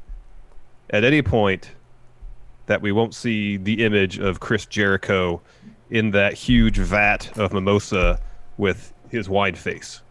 at 0.90 1.04
any 1.04 1.22
point 1.22 1.72
that 2.68 2.82
we 2.82 2.92
won't 2.92 3.14
see 3.14 3.58
the 3.58 3.84
image 3.86 4.20
of 4.20 4.40
Chris 4.40 4.66
Jericho 4.66 5.42
in 5.90 6.12
that 6.12 6.34
huge 6.34 6.78
vat 6.78 7.38
of 7.38 7.54
mimosa 7.54 8.20
with 8.58 8.94
his 9.10 9.30
wine 9.30 9.56
face. 9.56 10.02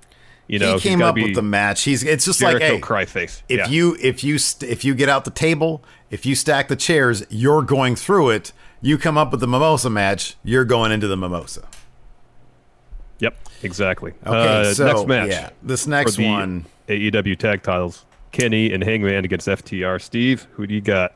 You 0.48 0.60
know, 0.60 0.74
he 0.74 0.88
came 0.88 1.02
up 1.02 1.16
with 1.16 1.34
the 1.34 1.42
match. 1.42 1.82
He's 1.82 2.04
it's 2.04 2.24
just 2.24 2.38
Jericho 2.38 2.64
like 2.64 2.72
hey, 2.74 2.78
cry 2.78 3.04
face. 3.04 3.42
If 3.48 3.58
yeah. 3.58 3.68
you 3.68 3.96
if 4.00 4.22
you 4.22 4.38
st- 4.38 4.70
if 4.70 4.84
you 4.84 4.94
get 4.94 5.08
out 5.08 5.24
the 5.24 5.30
table, 5.30 5.82
if 6.10 6.24
you 6.24 6.34
stack 6.34 6.68
the 6.68 6.76
chairs, 6.76 7.24
you're 7.28 7.62
going 7.62 7.96
through 7.96 8.30
it. 8.30 8.52
You 8.80 8.96
come 8.96 9.18
up 9.18 9.32
with 9.32 9.40
the 9.40 9.48
mimosa 9.48 9.90
match. 9.90 10.36
You're 10.44 10.64
going 10.64 10.92
into 10.92 11.08
the 11.08 11.16
mimosa. 11.16 11.66
Yep, 13.18 13.36
exactly. 13.62 14.12
Okay, 14.26 14.70
uh, 14.70 14.74
so 14.74 14.86
next 14.86 15.06
match. 15.06 15.30
Yeah, 15.30 15.50
this 15.62 15.86
next 15.86 16.18
one. 16.18 16.66
AEW 16.88 17.38
tag 17.38 17.62
titles: 17.62 18.04
Kenny 18.32 18.72
and 18.72 18.82
Hangman 18.82 19.24
against 19.24 19.48
FTR. 19.48 20.00
Steve, 20.00 20.46
who 20.52 20.66
do 20.66 20.74
you 20.74 20.80
got? 20.80 21.14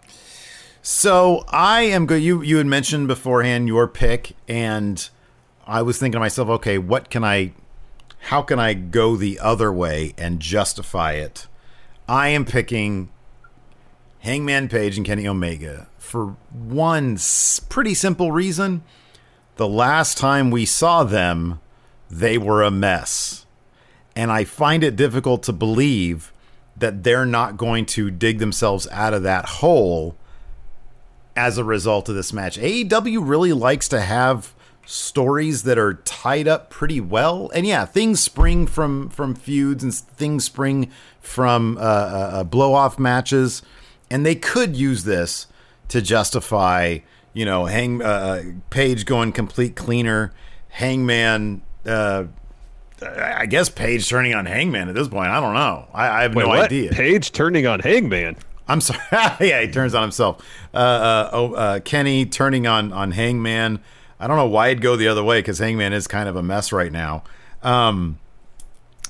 So 0.82 1.44
I 1.48 1.82
am 1.82 2.06
good. 2.06 2.22
You 2.22 2.42
you 2.42 2.56
had 2.56 2.66
mentioned 2.66 3.08
beforehand 3.08 3.68
your 3.68 3.86
pick, 3.86 4.32
and 4.48 5.08
I 5.66 5.82
was 5.82 5.98
thinking 5.98 6.14
to 6.14 6.20
myself, 6.20 6.48
okay, 6.48 6.78
what 6.78 7.10
can 7.10 7.22
I, 7.22 7.52
how 8.18 8.42
can 8.42 8.58
I 8.58 8.74
go 8.74 9.14
the 9.14 9.38
other 9.38 9.72
way 9.72 10.14
and 10.18 10.40
justify 10.40 11.12
it? 11.12 11.46
I 12.08 12.30
am 12.30 12.44
picking 12.44 13.10
Hangman 14.18 14.68
Page 14.68 14.96
and 14.96 15.06
Kenny 15.06 15.28
Omega 15.28 15.86
for 15.98 16.36
one 16.52 17.18
pretty 17.68 17.94
simple 17.94 18.32
reason. 18.32 18.82
The 19.56 19.68
last 19.68 20.18
time 20.18 20.50
we 20.50 20.64
saw 20.64 21.04
them, 21.04 21.60
they 22.10 22.36
were 22.36 22.62
a 22.62 22.70
mess. 22.70 23.46
And 24.16 24.32
I 24.32 24.44
find 24.44 24.82
it 24.82 24.96
difficult 24.96 25.42
to 25.44 25.52
believe 25.52 26.32
that 26.76 27.04
they're 27.04 27.26
not 27.26 27.56
going 27.56 27.86
to 27.86 28.10
dig 28.10 28.38
themselves 28.38 28.88
out 28.90 29.14
of 29.14 29.22
that 29.22 29.46
hole 29.46 30.16
as 31.36 31.58
a 31.58 31.64
result 31.64 32.08
of 32.08 32.14
this 32.14 32.32
match. 32.32 32.58
AEW 32.58 33.26
really 33.26 33.52
likes 33.52 33.88
to 33.88 34.00
have 34.00 34.54
stories 34.84 35.62
that 35.62 35.78
are 35.78 35.94
tied 35.94 36.48
up 36.48 36.70
pretty 36.70 37.00
well. 37.00 37.50
And 37.54 37.66
yeah, 37.66 37.84
things 37.84 38.20
spring 38.20 38.66
from 38.66 39.08
from 39.10 39.34
feuds 39.34 39.84
and 39.84 39.94
things 39.94 40.44
spring 40.44 40.90
from 41.20 41.78
uh, 41.78 41.80
uh, 41.80 42.30
uh 42.32 42.44
blow 42.44 42.74
off 42.74 42.98
matches, 42.98 43.62
and 44.10 44.26
they 44.26 44.34
could 44.34 44.76
use 44.76 45.04
this 45.04 45.46
to 45.88 46.02
justify, 46.02 46.98
you 47.32 47.44
know, 47.44 47.66
Hang 47.66 48.02
uh, 48.02 48.04
uh, 48.04 48.42
Page 48.70 49.06
going 49.06 49.32
complete 49.32 49.76
cleaner, 49.76 50.32
Hangman 50.70 51.62
uh, 51.86 52.24
I 53.02 53.46
guess 53.46 53.68
Page 53.68 54.08
turning 54.08 54.34
on 54.34 54.46
Hangman 54.46 54.88
at 54.88 54.94
this 54.94 55.08
point. 55.08 55.30
I 55.30 55.40
don't 55.40 55.54
know. 55.54 55.88
I, 55.92 56.08
I 56.08 56.22
have 56.22 56.34
Wait, 56.34 56.42
no 56.42 56.48
what? 56.48 56.64
idea. 56.64 56.90
Page 56.90 57.32
turning 57.32 57.66
on 57.66 57.80
Hangman. 57.80 58.36
I'm 58.68 58.80
sorry. 58.80 59.00
yeah, 59.40 59.62
he 59.62 59.68
turns 59.68 59.94
on 59.94 60.02
himself. 60.02 60.44
Uh, 60.72 60.76
uh, 60.76 61.30
oh, 61.32 61.54
uh, 61.54 61.80
Kenny 61.80 62.26
turning 62.26 62.66
on 62.66 62.92
on 62.92 63.12
Hangman. 63.12 63.80
I 64.18 64.26
don't 64.26 64.36
know 64.36 64.46
why 64.46 64.68
he'd 64.68 64.82
go 64.82 64.96
the 64.96 65.08
other 65.08 65.24
way 65.24 65.38
because 65.38 65.58
Hangman 65.58 65.92
is 65.92 66.06
kind 66.06 66.28
of 66.28 66.36
a 66.36 66.42
mess 66.42 66.72
right 66.72 66.92
now. 66.92 67.24
Um, 67.62 68.18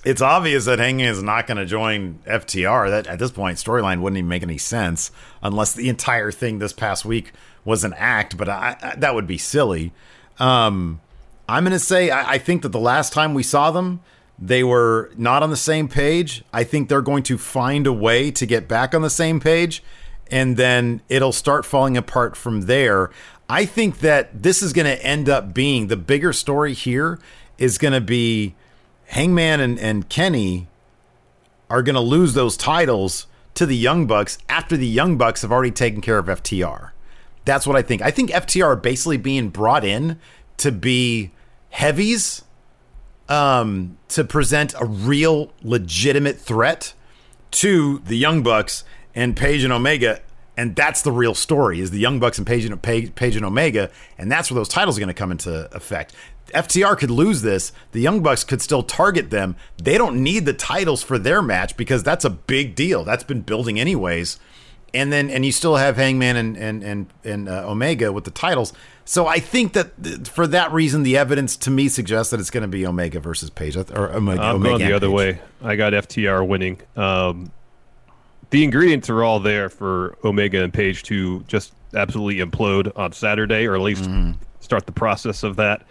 it's 0.04 0.22
obvious 0.22 0.64
that 0.64 0.78
Hangman 0.78 1.08
is 1.08 1.22
not 1.22 1.46
going 1.46 1.58
to 1.58 1.66
join 1.66 2.20
FTR. 2.26 2.88
That 2.88 3.06
at 3.06 3.18
this 3.18 3.32
point, 3.32 3.58
storyline 3.58 4.00
wouldn't 4.00 4.18
even 4.18 4.28
make 4.28 4.42
any 4.42 4.56
sense 4.56 5.10
unless 5.42 5.72
the 5.74 5.88
entire 5.88 6.30
thing 6.30 6.58
this 6.58 6.72
past 6.72 7.04
week 7.04 7.32
was 7.64 7.84
an 7.84 7.92
act. 7.98 8.36
But 8.36 8.48
I, 8.48 8.76
I, 8.80 8.94
that 8.96 9.14
would 9.14 9.26
be 9.26 9.36
silly. 9.36 9.92
Um, 10.38 11.00
I'm 11.50 11.64
going 11.64 11.72
to 11.72 11.78
say 11.80 12.10
I, 12.10 12.32
I 12.32 12.38
think 12.38 12.62
that 12.62 12.68
the 12.68 12.78
last 12.78 13.12
time 13.12 13.34
we 13.34 13.42
saw 13.42 13.72
them, 13.72 14.00
they 14.38 14.62
were 14.62 15.10
not 15.16 15.42
on 15.42 15.50
the 15.50 15.56
same 15.56 15.88
page. 15.88 16.44
I 16.52 16.62
think 16.62 16.88
they're 16.88 17.02
going 17.02 17.24
to 17.24 17.36
find 17.36 17.86
a 17.86 17.92
way 17.92 18.30
to 18.30 18.46
get 18.46 18.68
back 18.68 18.94
on 18.94 19.02
the 19.02 19.10
same 19.10 19.40
page, 19.40 19.82
and 20.30 20.56
then 20.56 21.02
it'll 21.08 21.32
start 21.32 21.66
falling 21.66 21.96
apart 21.96 22.36
from 22.36 22.62
there. 22.62 23.10
I 23.48 23.64
think 23.64 23.98
that 23.98 24.44
this 24.44 24.62
is 24.62 24.72
going 24.72 24.86
to 24.86 25.04
end 25.04 25.28
up 25.28 25.52
being 25.52 25.88
the 25.88 25.96
bigger 25.96 26.32
story 26.32 26.72
here 26.72 27.18
is 27.58 27.78
going 27.78 27.94
to 27.94 28.00
be 28.00 28.54
Hangman 29.06 29.58
and, 29.58 29.78
and 29.78 30.08
Kenny 30.08 30.68
are 31.68 31.82
going 31.82 31.94
to 31.94 32.00
lose 32.00 32.34
those 32.34 32.56
titles 32.56 33.26
to 33.54 33.66
the 33.66 33.76
Young 33.76 34.06
Bucks 34.06 34.38
after 34.48 34.76
the 34.76 34.86
Young 34.86 35.18
Bucks 35.18 35.42
have 35.42 35.50
already 35.50 35.72
taken 35.72 36.00
care 36.00 36.18
of 36.18 36.26
FTR. 36.26 36.92
That's 37.44 37.66
what 37.66 37.74
I 37.74 37.82
think. 37.82 38.02
I 38.02 38.12
think 38.12 38.30
FTR 38.30 38.66
are 38.66 38.76
basically 38.76 39.16
being 39.16 39.48
brought 39.48 39.84
in 39.84 40.20
to 40.58 40.70
be 40.70 41.32
heavies 41.70 42.44
um, 43.28 43.96
to 44.08 44.24
present 44.24 44.74
a 44.78 44.84
real 44.84 45.52
legitimate 45.62 46.38
threat 46.38 46.92
to 47.52 48.00
the 48.00 48.16
Young 48.16 48.42
Bucks 48.42 48.84
and 49.14 49.36
Page 49.36 49.64
and 49.64 49.72
Omega. 49.72 50.20
And 50.56 50.76
that's 50.76 51.02
the 51.02 51.12
real 51.12 51.34
story: 51.34 51.80
is 51.80 51.90
the 51.90 51.98
Young 51.98 52.18
Bucks 52.18 52.36
and 52.36 52.46
Page 52.46 52.64
and 52.64 52.82
Page, 52.82 53.14
Page 53.14 53.36
and 53.36 53.44
Omega, 53.46 53.90
and 54.18 54.30
that's 54.30 54.50
where 54.50 54.56
those 54.56 54.68
titles 54.68 54.98
are 54.98 55.00
going 55.00 55.08
to 55.08 55.14
come 55.14 55.30
into 55.30 55.74
effect. 55.74 56.14
FTR 56.54 56.98
could 56.98 57.10
lose 57.10 57.42
this. 57.42 57.72
The 57.92 58.00
Young 58.00 58.22
Bucks 58.22 58.44
could 58.44 58.60
still 58.60 58.82
target 58.82 59.30
them. 59.30 59.56
They 59.82 59.96
don't 59.96 60.22
need 60.22 60.46
the 60.46 60.52
titles 60.52 61.02
for 61.02 61.18
their 61.18 61.40
match 61.40 61.76
because 61.76 62.02
that's 62.02 62.24
a 62.24 62.30
big 62.30 62.74
deal. 62.74 63.04
That's 63.04 63.24
been 63.24 63.42
building 63.42 63.78
anyways. 63.78 64.38
And 64.92 65.12
then 65.12 65.30
and 65.30 65.44
you 65.46 65.52
still 65.52 65.76
have 65.76 65.96
Hangman 65.96 66.36
and 66.36 66.56
and 66.56 66.82
and, 66.82 67.06
and 67.24 67.48
uh, 67.48 67.70
Omega 67.70 68.12
with 68.12 68.24
the 68.24 68.32
titles. 68.32 68.72
So 69.10 69.26
I 69.26 69.40
think 69.40 69.72
that 69.72 70.28
for 70.28 70.46
that 70.46 70.70
reason, 70.70 71.02
the 71.02 71.16
evidence 71.16 71.56
to 71.56 71.70
me 71.72 71.88
suggests 71.88 72.30
that 72.30 72.38
it's 72.38 72.48
going 72.48 72.62
to 72.62 72.68
be 72.68 72.86
Omega 72.86 73.18
versus 73.18 73.50
Page 73.50 73.76
or 73.76 74.12
Omega. 74.12 74.40
I'm 74.40 74.54
Omega 74.54 74.78
going 74.78 74.88
the 74.88 74.94
other 74.94 75.08
Page. 75.08 75.16
way. 75.16 75.40
I 75.62 75.74
got 75.74 75.94
FTR 75.94 76.46
winning. 76.46 76.80
Um, 76.94 77.50
the 78.50 78.62
ingredients 78.62 79.10
are 79.10 79.24
all 79.24 79.40
there 79.40 79.68
for 79.68 80.16
Omega 80.22 80.62
and 80.62 80.72
Page 80.72 81.02
to 81.04 81.40
just 81.48 81.72
absolutely 81.92 82.36
implode 82.36 82.96
on 82.96 83.10
Saturday, 83.10 83.66
or 83.66 83.74
at 83.74 83.80
least 83.80 84.04
mm. 84.04 84.36
start 84.60 84.86
the 84.86 84.92
process 84.92 85.42
of 85.42 85.56
that. 85.56 85.84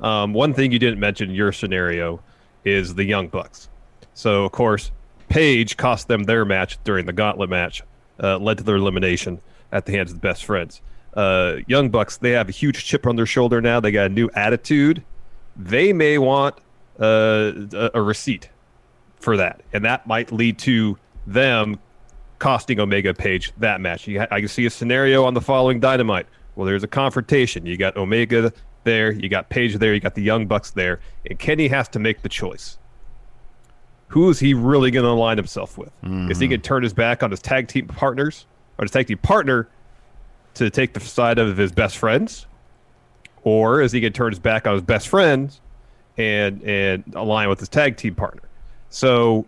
Um, 0.00 0.32
one 0.32 0.52
thing 0.52 0.72
you 0.72 0.80
didn't 0.80 0.98
mention 0.98 1.30
in 1.30 1.36
your 1.36 1.52
scenario 1.52 2.20
is 2.64 2.96
the 2.96 3.04
Young 3.04 3.28
Bucks. 3.28 3.68
So 4.14 4.44
of 4.44 4.50
course, 4.50 4.90
Page 5.28 5.76
cost 5.76 6.08
them 6.08 6.24
their 6.24 6.44
match 6.44 6.82
during 6.82 7.06
the 7.06 7.12
Gauntlet 7.12 7.48
match, 7.48 7.84
uh, 8.20 8.38
led 8.38 8.58
to 8.58 8.64
their 8.64 8.74
elimination 8.74 9.40
at 9.70 9.86
the 9.86 9.92
hands 9.92 10.10
of 10.10 10.16
the 10.16 10.28
Best 10.28 10.44
Friends. 10.44 10.82
Uh, 11.16 11.56
Young 11.66 11.88
Bucks, 11.88 12.18
they 12.18 12.32
have 12.32 12.48
a 12.48 12.52
huge 12.52 12.84
chip 12.84 13.06
on 13.06 13.16
their 13.16 13.26
shoulder 13.26 13.62
now. 13.62 13.80
They 13.80 13.90
got 13.90 14.06
a 14.06 14.10
new 14.10 14.28
attitude. 14.34 15.02
They 15.56 15.94
may 15.94 16.18
want 16.18 16.56
uh, 17.00 17.52
a, 17.94 18.02
receipt 18.02 18.50
for 19.18 19.38
that, 19.38 19.62
and 19.72 19.84
that 19.86 20.06
might 20.06 20.30
lead 20.30 20.58
to 20.60 20.98
them 21.26 21.78
costing 22.38 22.78
Omega 22.78 23.14
Page 23.14 23.52
that 23.58 23.80
match. 23.80 24.06
Ha- 24.06 24.26
I 24.30 24.40
can 24.40 24.48
see 24.48 24.66
a 24.66 24.70
scenario 24.70 25.24
on 25.24 25.32
the 25.32 25.40
following 25.40 25.80
Dynamite. 25.80 26.26
Well, 26.54 26.66
there's 26.66 26.84
a 26.84 26.88
confrontation. 26.88 27.64
You 27.64 27.78
got 27.78 27.96
Omega 27.96 28.52
there, 28.84 29.10
you 29.10 29.30
got 29.30 29.48
Page 29.48 29.76
there, 29.76 29.94
you 29.94 30.00
got 30.00 30.14
the 30.14 30.22
Young 30.22 30.46
Bucks 30.46 30.72
there, 30.72 31.00
and 31.28 31.38
Kenny 31.38 31.68
has 31.68 31.88
to 31.88 31.98
make 31.98 32.20
the 32.20 32.28
choice. 32.28 32.78
Who 34.08 34.28
is 34.28 34.38
he 34.38 34.52
really 34.52 34.90
going 34.90 35.04
to 35.04 35.10
align 35.10 35.38
himself 35.38 35.78
with? 35.78 35.90
Mm-hmm. 36.02 36.30
Is 36.30 36.38
he 36.38 36.46
going 36.46 36.60
to 36.60 36.66
turn 36.66 36.82
his 36.82 36.92
back 36.92 37.22
on 37.22 37.30
his 37.30 37.40
tag 37.40 37.68
team 37.68 37.86
partners 37.86 38.46
or 38.78 38.84
his 38.84 38.90
tag 38.90 39.06
team 39.06 39.18
partner 39.18 39.68
to 40.56 40.70
take 40.70 40.92
the 40.92 41.00
side 41.00 41.38
of 41.38 41.56
his 41.56 41.72
best 41.72 41.96
friends, 41.96 42.46
or 43.42 43.80
is 43.80 43.92
he 43.92 44.00
going 44.00 44.12
to 44.12 44.16
turn 44.16 44.32
his 44.32 44.38
back 44.38 44.66
on 44.66 44.74
his 44.74 44.82
best 44.82 45.08
friends 45.08 45.60
and 46.16 46.62
and 46.62 47.04
align 47.14 47.48
with 47.48 47.60
his 47.60 47.68
tag 47.68 47.96
team 47.96 48.14
partner? 48.14 48.42
So, 48.90 49.46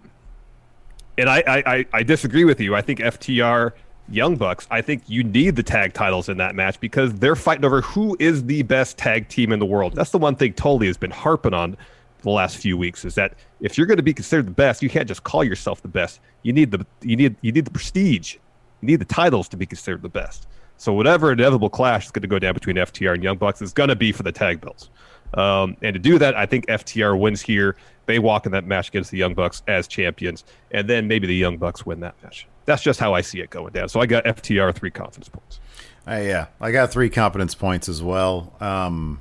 and 1.16 1.28
I 1.28 1.42
I, 1.46 1.86
I 1.92 2.02
disagree 2.02 2.44
with 2.44 2.60
you. 2.60 2.74
I 2.74 2.82
think 2.82 3.00
FTR 3.00 3.72
Young 4.10 4.36
Bucks, 4.36 4.66
I 4.70 4.80
think 4.80 5.02
you 5.06 5.22
need 5.22 5.56
the 5.56 5.62
tag 5.62 5.92
titles 5.92 6.28
in 6.28 6.38
that 6.38 6.54
match 6.54 6.80
because 6.80 7.12
they're 7.14 7.36
fighting 7.36 7.64
over 7.64 7.82
who 7.82 8.16
is 8.18 8.44
the 8.44 8.62
best 8.62 8.96
tag 8.96 9.28
team 9.28 9.52
in 9.52 9.58
the 9.58 9.66
world. 9.66 9.94
That's 9.94 10.10
the 10.10 10.18
one 10.18 10.34
thing 10.34 10.54
Tully 10.54 10.86
has 10.86 10.96
been 10.96 11.10
harping 11.10 11.52
on 11.52 11.76
the 12.22 12.30
last 12.30 12.56
few 12.56 12.76
weeks 12.76 13.04
is 13.04 13.14
that 13.14 13.34
if 13.60 13.76
you're 13.76 13.86
going 13.86 13.98
to 13.98 14.02
be 14.02 14.14
considered 14.14 14.46
the 14.46 14.52
best, 14.52 14.82
you 14.82 14.88
can't 14.88 15.06
just 15.06 15.24
call 15.24 15.44
yourself 15.44 15.82
the 15.82 15.88
best. 15.88 16.20
You 16.42 16.52
need 16.52 16.70
the 16.70 16.86
you 17.02 17.16
need 17.16 17.36
you 17.42 17.52
need 17.52 17.64
the 17.64 17.70
prestige. 17.70 18.36
You 18.80 18.86
need 18.86 18.96
the 18.96 19.04
titles 19.04 19.48
to 19.48 19.56
be 19.56 19.66
considered 19.66 20.02
the 20.02 20.08
best. 20.08 20.46
So 20.78 20.92
whatever 20.92 21.32
inevitable 21.32 21.70
clash 21.70 22.06
is 22.06 22.10
going 22.10 22.22
to 22.22 22.28
go 22.28 22.38
down 22.38 22.54
between 22.54 22.76
FTR 22.76 23.14
and 23.14 23.22
Young 23.22 23.36
Bucks 23.36 23.60
is 23.60 23.72
going 23.72 23.88
to 23.88 23.96
be 23.96 24.12
for 24.12 24.22
the 24.22 24.32
tag 24.32 24.60
belts. 24.60 24.90
Um, 25.34 25.76
and 25.82 25.92
to 25.92 25.98
do 25.98 26.18
that, 26.18 26.34
I 26.34 26.46
think 26.46 26.66
FTR 26.66 27.18
wins 27.18 27.42
here. 27.42 27.76
They 28.06 28.18
walk 28.18 28.46
in 28.46 28.52
that 28.52 28.64
match 28.64 28.88
against 28.88 29.10
the 29.10 29.18
Young 29.18 29.34
Bucks 29.34 29.62
as 29.68 29.86
champions, 29.86 30.44
and 30.70 30.88
then 30.88 31.06
maybe 31.06 31.26
the 31.26 31.36
Young 31.36 31.58
Bucks 31.58 31.84
win 31.84 32.00
that 32.00 32.14
match 32.22 32.46
that's 32.68 32.82
just 32.82 33.00
how 33.00 33.14
I 33.14 33.22
see 33.22 33.40
it 33.40 33.48
going 33.48 33.72
down. 33.72 33.88
So 33.88 33.98
I 33.98 34.04
got 34.04 34.24
FTR 34.26 34.74
three 34.74 34.90
confidence 34.90 35.30
points. 35.30 35.58
Uh, 36.06 36.16
yeah, 36.16 36.46
I 36.60 36.70
got 36.70 36.92
three 36.92 37.08
confidence 37.08 37.54
points 37.54 37.88
as 37.88 38.02
well. 38.02 38.52
Um, 38.60 39.20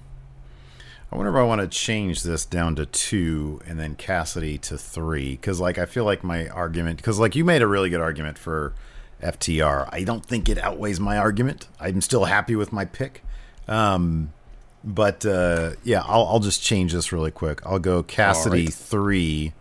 I 1.10 1.16
wonder 1.16 1.32
if 1.32 1.38
I 1.38 1.44
want 1.44 1.62
to 1.62 1.68
change 1.68 2.24
this 2.24 2.46
down 2.46 2.76
to 2.76 2.86
two 2.86 3.62
and 3.66 3.80
then 3.80 3.96
Cassidy 3.96 4.58
to 4.60 4.78
three 4.78 5.32
because, 5.32 5.62
like, 5.62 5.78
I 5.78 5.86
feel 5.86 6.04
like 6.04 6.26
my 6.26 6.50
argument 6.50 6.98
because, 6.98 7.20
like, 7.20 7.38
you 7.38 7.46
made 7.46 7.62
a 7.62 7.68
really 7.68 7.90
good 7.90 8.02
argument 8.02 8.38
for 8.38 8.74
FTR. 9.22 9.90
I 9.92 10.04
don't 10.04 10.26
think 10.26 10.50
it 10.50 10.58
outweighs 10.58 11.00
my 11.00 11.18
argument. 11.18 11.68
I'm 11.80 12.02
still 12.02 12.26
happy 12.26 12.56
with 12.56 12.72
my 12.72 12.86
pick. 12.86 13.24
Um, 13.68 14.34
but 14.84 15.26
uh, 15.26 15.72
yeah, 15.84 16.04
I'll, 16.06 16.26
I'll 16.28 16.40
just 16.40 16.64
change 16.64 16.94
this 16.94 17.12
really 17.12 17.32
quick. 17.32 17.66
I'll 17.66 17.80
go 17.80 18.04
Cassidy 18.04 18.66
right. 18.66 18.74
three 18.74 19.54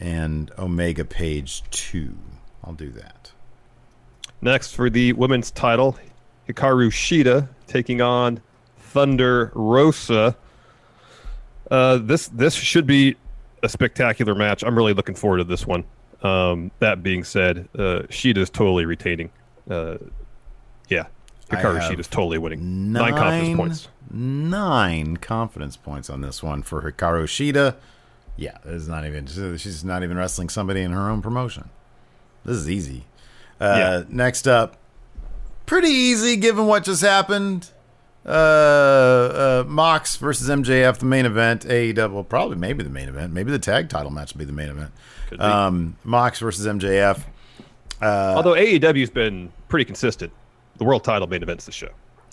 and 0.00 0.50
Omega 0.58 1.04
Page 1.04 1.62
two. 1.70 2.16
I'll 2.64 2.72
do 2.72 2.90
that. 2.90 3.32
Next 4.40 4.74
for 4.74 4.88
the 4.88 5.12
women's 5.14 5.50
title, 5.50 5.98
Hikaru 6.48 6.90
Shida 6.90 7.48
taking 7.66 8.00
on 8.00 8.40
Thunder 8.78 9.50
Rosa. 9.54 10.36
Uh, 11.70 11.98
this 11.98 12.28
this 12.28 12.54
should 12.54 12.86
be 12.86 13.16
a 13.62 13.68
spectacular 13.68 14.34
match. 14.34 14.62
I'm 14.62 14.76
really 14.76 14.94
looking 14.94 15.14
forward 15.14 15.38
to 15.38 15.44
this 15.44 15.66
one. 15.66 15.84
Um, 16.22 16.70
that 16.80 17.02
being 17.02 17.24
said, 17.24 17.68
uh, 17.78 18.02
is 18.10 18.50
totally 18.50 18.84
retaining. 18.84 19.30
Uh, 19.70 19.98
yeah, 20.88 21.06
Hikaru 21.50 21.80
Shida 21.80 22.00
is 22.00 22.08
totally 22.08 22.38
winning. 22.38 22.92
Nine, 22.92 23.14
nine, 23.14 23.14
confidence 23.14 23.56
points. 23.56 23.88
Nine 24.10 25.16
confidence 25.18 25.76
points 25.76 26.10
on 26.10 26.20
this 26.20 26.42
one 26.42 26.62
for 26.62 26.82
Hikaru 26.82 27.24
Shida. 27.24 27.76
Yeah, 28.36 28.58
it's 28.64 28.86
not 28.86 29.04
even. 29.04 29.26
She's 29.26 29.84
not 29.84 30.02
even 30.02 30.16
wrestling 30.16 30.48
somebody 30.48 30.82
in 30.82 30.92
her 30.92 31.08
own 31.10 31.22
promotion. 31.22 31.70
This 32.44 32.56
is 32.56 32.70
easy. 32.70 33.04
Uh, 33.60 33.74
yeah. 33.76 34.04
Next 34.08 34.46
up, 34.46 34.76
pretty 35.66 35.88
easy 35.88 36.36
given 36.36 36.66
what 36.66 36.84
just 36.84 37.02
happened. 37.02 37.70
Uh, 38.28 39.62
uh, 39.62 39.64
Mox 39.66 40.16
versus 40.16 40.50
MJF, 40.50 40.98
the 40.98 41.06
main 41.06 41.24
event. 41.24 41.64
AEW, 41.64 42.12
well, 42.12 42.24
probably 42.24 42.56
maybe 42.56 42.84
the 42.84 42.90
main 42.90 43.08
event. 43.08 43.32
Maybe 43.32 43.50
the 43.50 43.58
tag 43.58 43.88
title 43.88 44.10
match 44.10 44.34
will 44.34 44.40
be 44.40 44.44
the 44.44 44.52
main 44.52 44.68
event. 44.68 44.90
Um, 45.38 45.96
Mox 46.04 46.38
versus 46.40 46.66
MJF. 46.66 47.22
Uh, 48.02 48.34
Although 48.36 48.52
AEW's 48.52 49.10
been 49.10 49.50
pretty 49.68 49.86
consistent, 49.86 50.30
the 50.76 50.84
world 50.84 51.04
title 51.04 51.26
main 51.26 51.42
events 51.42 51.64
the 51.64 51.72
show. 51.72 51.88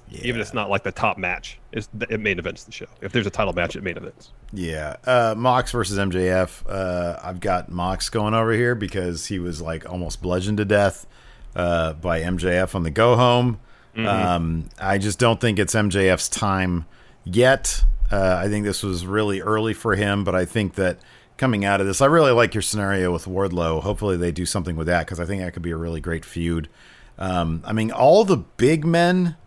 Yeah. 0.09 0.19
Even 0.23 0.41
if 0.41 0.47
it's 0.47 0.53
not 0.53 0.69
like 0.69 0.83
the 0.83 0.91
top 0.91 1.17
match, 1.17 1.59
it's, 1.71 1.89
it 2.09 2.19
main 2.19 2.37
events 2.39 2.65
the 2.65 2.71
show. 2.71 2.85
If 3.01 3.11
there's 3.11 3.25
a 3.25 3.31
title 3.31 3.53
match, 3.53 3.75
it 3.75 3.81
main 3.81 3.97
events. 3.97 4.33
Yeah, 4.53 4.97
uh, 5.05 5.33
Mox 5.35 5.71
versus 5.71 5.97
MJF. 5.97 6.61
Uh, 6.69 7.19
I've 7.23 7.39
got 7.39 7.71
Mox 7.71 8.09
going 8.09 8.33
over 8.33 8.51
here 8.51 8.75
because 8.75 9.25
he 9.27 9.39
was 9.39 9.61
like 9.61 9.89
almost 9.89 10.21
bludgeoned 10.21 10.57
to 10.57 10.65
death 10.65 11.07
uh, 11.55 11.93
by 11.93 12.21
MJF 12.21 12.75
on 12.75 12.83
the 12.83 12.91
go 12.91 13.15
home. 13.15 13.59
Mm-hmm. 13.95 14.07
Um, 14.07 14.69
I 14.79 14.97
just 14.97 15.19
don't 15.19 15.39
think 15.39 15.59
it's 15.59 15.73
MJF's 15.73 16.29
time 16.29 16.85
yet. 17.23 17.83
Uh, 18.11 18.39
I 18.43 18.49
think 18.49 18.65
this 18.65 18.83
was 18.83 19.05
really 19.05 19.41
early 19.41 19.73
for 19.73 19.95
him, 19.95 20.23
but 20.23 20.35
I 20.35 20.45
think 20.45 20.75
that 20.75 20.99
coming 21.37 21.65
out 21.65 21.81
of 21.81 21.87
this, 21.87 22.01
I 22.01 22.05
really 22.05 22.31
like 22.31 22.53
your 22.53 22.61
scenario 22.61 23.11
with 23.11 23.25
Wardlow. 23.25 23.81
Hopefully, 23.81 24.17
they 24.17 24.31
do 24.31 24.45
something 24.45 24.75
with 24.75 24.87
that 24.87 25.05
because 25.05 25.19
I 25.19 25.25
think 25.25 25.41
that 25.41 25.53
could 25.53 25.63
be 25.63 25.71
a 25.71 25.77
really 25.77 26.01
great 26.01 26.25
feud. 26.25 26.69
Um, 27.17 27.63
I 27.65 27.73
mean, 27.73 27.91
all 27.91 28.25
the 28.25 28.37
big 28.37 28.85
men 28.85 29.37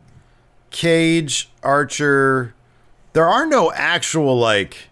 Cage, 0.70 1.50
Archer. 1.62 2.54
There 3.12 3.26
are 3.26 3.46
no 3.46 3.72
actual 3.72 4.38
like 4.38 4.88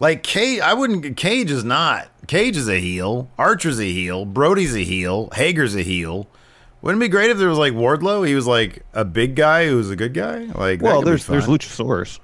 like 0.00 0.22
Cage. 0.22 0.60
I 0.60 0.74
wouldn't. 0.74 1.16
Cage 1.16 1.50
is 1.50 1.64
not. 1.64 2.08
Cage 2.26 2.56
is 2.56 2.68
a 2.68 2.80
heel. 2.80 3.28
Archer's 3.38 3.80
a 3.80 3.92
heel. 3.92 4.24
Brodie's 4.24 4.74
a 4.74 4.84
heel. 4.84 5.28
Hager's 5.34 5.74
a 5.74 5.82
heel. 5.82 6.26
Wouldn't 6.82 7.02
it 7.02 7.06
be 7.06 7.08
great 7.08 7.30
if 7.30 7.38
there 7.38 7.48
was 7.48 7.58
like 7.58 7.72
Wardlow? 7.72 8.26
He 8.26 8.34
was 8.34 8.46
like 8.46 8.84
a 8.92 9.04
big 9.04 9.36
guy 9.36 9.66
who 9.66 9.76
was 9.76 9.90
a 9.90 9.96
good 9.96 10.14
guy. 10.14 10.44
Like 10.54 10.82
well, 10.82 11.02
there's 11.02 11.26
there's 11.26 11.46
Luchasaurus. 11.46 12.18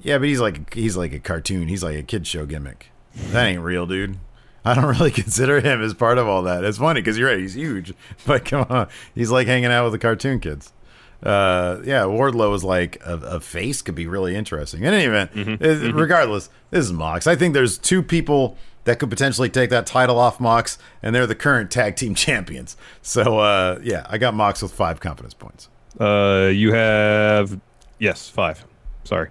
Yeah, 0.00 0.18
but 0.18 0.28
he's 0.28 0.40
like 0.40 0.72
he's 0.72 0.96
like 0.96 1.12
a 1.12 1.18
cartoon. 1.18 1.68
He's 1.68 1.82
like 1.82 1.96
a 1.96 2.02
kid 2.02 2.26
show 2.26 2.46
gimmick. 2.46 2.90
That 3.14 3.46
ain't 3.46 3.62
real, 3.62 3.86
dude. 3.86 4.18
I 4.64 4.74
don't 4.74 4.84
really 4.98 5.10
consider 5.10 5.60
him 5.60 5.82
as 5.82 5.94
part 5.94 6.18
of 6.18 6.28
all 6.28 6.42
that. 6.42 6.64
It's 6.64 6.78
funny 6.78 7.00
because 7.00 7.18
you're 7.18 7.28
right. 7.28 7.38
He's 7.38 7.54
huge, 7.54 7.92
but 8.26 8.44
come 8.44 8.66
on, 8.70 8.88
he's 9.14 9.30
like 9.30 9.46
hanging 9.46 9.72
out 9.72 9.84
with 9.84 9.92
the 9.92 9.98
cartoon 9.98 10.40
kids 10.40 10.72
uh, 11.22 11.80
yeah, 11.84 12.02
Wardlow 12.02 12.54
is 12.54 12.62
like 12.62 13.02
a, 13.04 13.16
a, 13.16 13.40
face 13.40 13.82
could 13.82 13.96
be 13.96 14.06
really 14.06 14.36
interesting. 14.36 14.84
In 14.84 14.94
any 14.94 15.04
event, 15.04 15.32
mm-hmm. 15.32 15.62
mm-hmm. 15.62 15.98
regardless, 15.98 16.48
this 16.70 16.84
is 16.84 16.92
Mox. 16.92 17.26
I 17.26 17.34
think 17.34 17.54
there's 17.54 17.76
two 17.76 18.02
people 18.02 18.56
that 18.88 18.98
could 18.98 19.10
potentially 19.10 19.50
take 19.50 19.68
that 19.68 19.86
title 19.86 20.18
off 20.18 20.40
Mox, 20.40 20.78
and 21.02 21.14
they're 21.14 21.26
the 21.26 21.34
current 21.34 21.70
tag 21.70 21.94
team 21.96 22.14
champions. 22.26 22.76
So, 23.02 23.38
uh, 23.38 23.78
yeah, 23.82 24.06
I 24.08 24.18
got 24.18 24.34
Mox 24.34 24.62
with 24.62 24.72
five 24.72 24.98
confidence 24.98 25.34
points. 25.34 25.68
Uh, 26.00 26.50
you 26.52 26.72
have 26.72 27.60
yes, 27.98 28.28
five. 28.28 28.64
Sorry, 29.04 29.30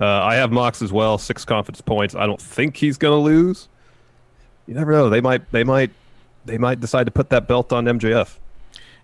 uh, 0.00 0.06
I 0.06 0.36
have 0.36 0.50
Mox 0.50 0.82
as 0.82 0.92
well, 0.92 1.18
six 1.18 1.44
confidence 1.44 1.80
points. 1.80 2.14
I 2.14 2.26
don't 2.26 2.40
think 2.40 2.76
he's 2.76 2.96
gonna 2.96 3.18
lose. 3.18 3.68
You 4.66 4.74
never 4.74 4.92
know. 4.92 5.10
They 5.10 5.20
might. 5.20 5.50
They 5.52 5.64
might. 5.64 5.90
They 6.44 6.58
might 6.58 6.80
decide 6.80 7.04
to 7.04 7.10
put 7.10 7.30
that 7.30 7.46
belt 7.48 7.72
on 7.72 7.84
MJF. 7.84 8.38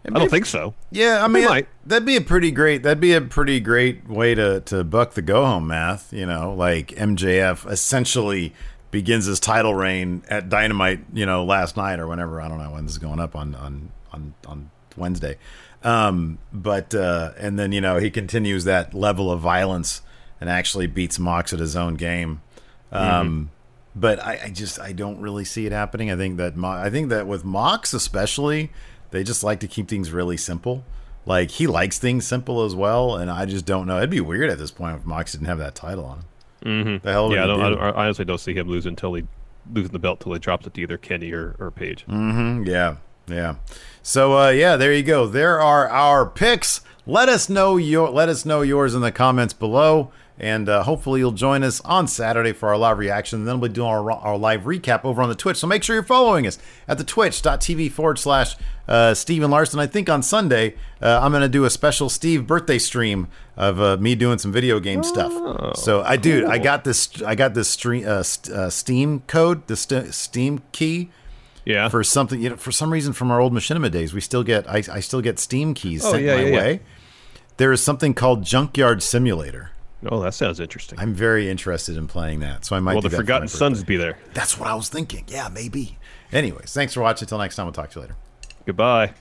I 0.04 0.18
don't 0.18 0.30
think 0.30 0.46
so. 0.46 0.74
Yeah, 0.90 1.24
I 1.24 1.28
mean, 1.28 1.48
it, 1.56 1.68
that'd 1.86 2.06
be 2.06 2.16
a 2.16 2.20
pretty 2.20 2.50
great. 2.50 2.82
That'd 2.82 3.00
be 3.00 3.12
a 3.12 3.20
pretty 3.20 3.60
great 3.60 4.08
way 4.08 4.34
to 4.34 4.60
to 4.62 4.82
buck 4.82 5.12
the 5.12 5.22
go 5.22 5.44
home 5.44 5.68
math. 5.68 6.12
You 6.12 6.26
know, 6.26 6.54
like 6.54 6.88
MJF 6.88 7.70
essentially 7.70 8.52
begins 8.92 9.24
his 9.24 9.40
title 9.40 9.74
reign 9.74 10.22
at 10.28 10.48
Dynamite. 10.48 11.00
You 11.12 11.26
know, 11.26 11.44
last 11.44 11.76
night 11.76 11.98
or 11.98 12.06
whenever. 12.06 12.40
I 12.40 12.46
don't 12.46 12.62
know 12.62 12.70
when 12.70 12.84
this 12.84 12.92
is 12.92 12.98
going 12.98 13.18
up 13.18 13.34
on 13.34 13.56
on 13.56 13.90
on 14.12 14.34
on 14.46 14.70
Wednesday. 14.96 15.38
Um, 15.82 16.38
but 16.52 16.94
uh, 16.94 17.32
and 17.36 17.58
then 17.58 17.72
you 17.72 17.80
know 17.80 17.98
he 17.98 18.10
continues 18.10 18.62
that 18.64 18.94
level 18.94 19.32
of 19.32 19.40
violence 19.40 20.02
and 20.40 20.48
actually 20.48 20.86
beats 20.86 21.18
Mox 21.18 21.52
at 21.52 21.58
his 21.58 21.74
own 21.74 21.94
game. 21.94 22.40
Um, 22.92 23.08
mm-hmm. 23.08 23.44
But 23.94 24.20
I, 24.20 24.40
I, 24.44 24.50
just 24.50 24.80
I 24.80 24.92
don't 24.92 25.20
really 25.20 25.44
see 25.44 25.66
it 25.66 25.72
happening. 25.72 26.10
I 26.10 26.16
think 26.16 26.36
that 26.38 26.56
Mo- 26.56 26.70
I 26.70 26.88
think 26.88 27.08
that 27.08 27.26
with 27.26 27.44
Mox 27.44 27.92
especially 27.92 28.70
they 29.10 29.22
just 29.22 29.44
like 29.44 29.60
to 29.60 29.68
keep 29.68 29.88
things 29.88 30.10
really 30.10 30.36
simple. 30.36 30.84
Like 31.24 31.50
he 31.50 31.66
likes 31.66 31.98
things 31.98 32.26
simple 32.26 32.64
as 32.64 32.74
well, 32.74 33.16
and 33.16 33.30
I 33.30 33.44
just 33.44 33.64
don't 33.64 33.86
know. 33.86 33.98
It'd 33.98 34.10
be 34.10 34.20
weird 34.20 34.50
at 34.50 34.58
this 34.58 34.70
point 34.70 34.96
if 34.96 35.04
Mox 35.04 35.32
didn't 35.32 35.46
have 35.46 35.58
that 35.58 35.74
title 35.74 36.04
on 36.04 36.18
him. 36.18 36.24
Mm-hmm. 36.64 37.04
The 37.04 37.12
hell? 37.12 37.32
Yeah, 37.32 37.44
I, 37.44 37.46
don't, 37.46 37.72
do? 37.72 37.78
I, 37.78 38.04
honestly 38.04 38.24
don't 38.24 38.38
see 38.38 38.54
him 38.54 38.68
losing 38.68 38.90
until 38.90 39.14
he 39.14 39.24
losing 39.72 39.92
the 39.92 39.98
belt 39.98 40.20
until 40.20 40.32
he 40.34 40.38
drops 40.38 40.66
it 40.66 40.74
to 40.74 40.80
either 40.80 40.98
Kenny 40.98 41.32
or, 41.32 41.56
or 41.58 41.70
Page. 41.70 42.04
Mm-hmm. 42.06 42.64
Yeah, 42.64 42.96
yeah. 43.26 43.56
So 44.02 44.36
uh, 44.38 44.50
yeah, 44.50 44.76
there 44.76 44.92
you 44.92 45.02
go. 45.02 45.26
There 45.26 45.60
are 45.60 45.88
our 45.88 46.26
picks. 46.26 46.80
Let 47.06 47.28
us 47.28 47.48
know 47.48 47.76
your 47.76 48.10
let 48.10 48.28
us 48.28 48.44
know 48.44 48.62
yours 48.62 48.94
in 48.94 49.00
the 49.00 49.12
comments 49.12 49.54
below. 49.54 50.12
And 50.42 50.68
uh, 50.68 50.82
hopefully 50.82 51.20
you'll 51.20 51.30
join 51.30 51.62
us 51.62 51.80
on 51.82 52.08
Saturday 52.08 52.52
for 52.52 52.68
our 52.70 52.76
live 52.76 52.98
reaction. 52.98 53.38
And 53.38 53.48
then 53.48 53.60
we'll 53.60 53.70
be 53.70 53.74
doing 53.74 53.86
our, 53.88 54.10
our 54.10 54.36
live 54.36 54.62
recap 54.62 55.04
over 55.04 55.22
on 55.22 55.28
the 55.28 55.36
Twitch. 55.36 55.56
So 55.56 55.68
make 55.68 55.84
sure 55.84 55.94
you're 55.94 56.02
following 56.02 56.48
us 56.48 56.58
at 56.88 56.98
the 56.98 57.04
twitch.tv 57.04 57.92
forward 57.92 58.18
slash 58.18 58.56
uh, 58.88 59.14
Steven 59.14 59.52
Larson. 59.52 59.78
I 59.78 59.86
think 59.86 60.10
on 60.10 60.20
Sunday, 60.20 60.74
uh, 61.00 61.20
I'm 61.22 61.30
going 61.30 61.42
to 61.42 61.48
do 61.48 61.64
a 61.64 61.70
special 61.70 62.08
Steve 62.08 62.44
birthday 62.44 62.78
stream 62.78 63.28
of 63.56 63.80
uh, 63.80 63.96
me 63.98 64.16
doing 64.16 64.38
some 64.38 64.50
video 64.50 64.80
game 64.80 65.04
stuff. 65.04 65.76
So 65.76 66.02
I 66.02 66.16
do. 66.16 66.48
I 66.48 66.58
got 66.58 66.82
this. 66.82 67.22
I 67.22 67.36
got 67.36 67.54
this 67.54 67.68
stream, 67.68 68.04
uh, 68.08 68.24
st- 68.24 68.56
uh, 68.56 68.68
Steam 68.68 69.20
code, 69.28 69.64
the 69.68 69.76
st- 69.76 70.12
Steam 70.12 70.60
key 70.72 71.10
Yeah. 71.64 71.88
for 71.88 72.02
something. 72.02 72.42
You 72.42 72.50
know, 72.50 72.56
for 72.56 72.72
some 72.72 72.92
reason, 72.92 73.12
from 73.12 73.30
our 73.30 73.38
old 73.40 73.52
machinima 73.52 73.92
days, 73.92 74.12
we 74.12 74.20
still 74.20 74.42
get. 74.42 74.68
I, 74.68 74.82
I 74.90 74.98
still 74.98 75.20
get 75.20 75.38
Steam 75.38 75.72
keys 75.74 76.04
Oh, 76.04 76.10
sent 76.10 76.24
yeah, 76.24 76.34
my 76.34 76.40
yeah, 76.42 76.48
yeah. 76.48 76.56
way. 76.56 76.80
There 77.58 77.70
is 77.70 77.80
something 77.80 78.12
called 78.14 78.42
Junkyard 78.42 79.02
Simulator. 79.04 79.70
Oh, 80.10 80.20
that 80.22 80.34
sounds 80.34 80.60
interesting. 80.60 80.98
I'm 80.98 81.14
very 81.14 81.50
interested 81.50 81.96
in 81.96 82.06
playing 82.06 82.40
that, 82.40 82.64
so 82.64 82.76
I 82.76 82.80
might. 82.80 82.94
well, 82.94 83.02
do 83.02 83.08
the 83.08 83.10
that 83.10 83.16
for 83.16 83.22
Forgotten 83.22 83.44
my 83.44 83.48
Sons 83.48 83.84
be 83.84 83.96
there. 83.96 84.18
That's 84.34 84.58
what 84.58 84.68
I 84.68 84.74
was 84.74 84.88
thinking. 84.88 85.24
Yeah, 85.28 85.48
maybe. 85.48 85.98
Anyways, 86.32 86.72
thanks 86.72 86.94
for 86.94 87.02
watching. 87.02 87.26
Until 87.26 87.38
next 87.38 87.56
time, 87.56 87.66
we'll 87.66 87.72
talk 87.72 87.90
to 87.90 88.00
you 88.00 88.02
later. 88.02 88.16
Goodbye. 88.66 89.14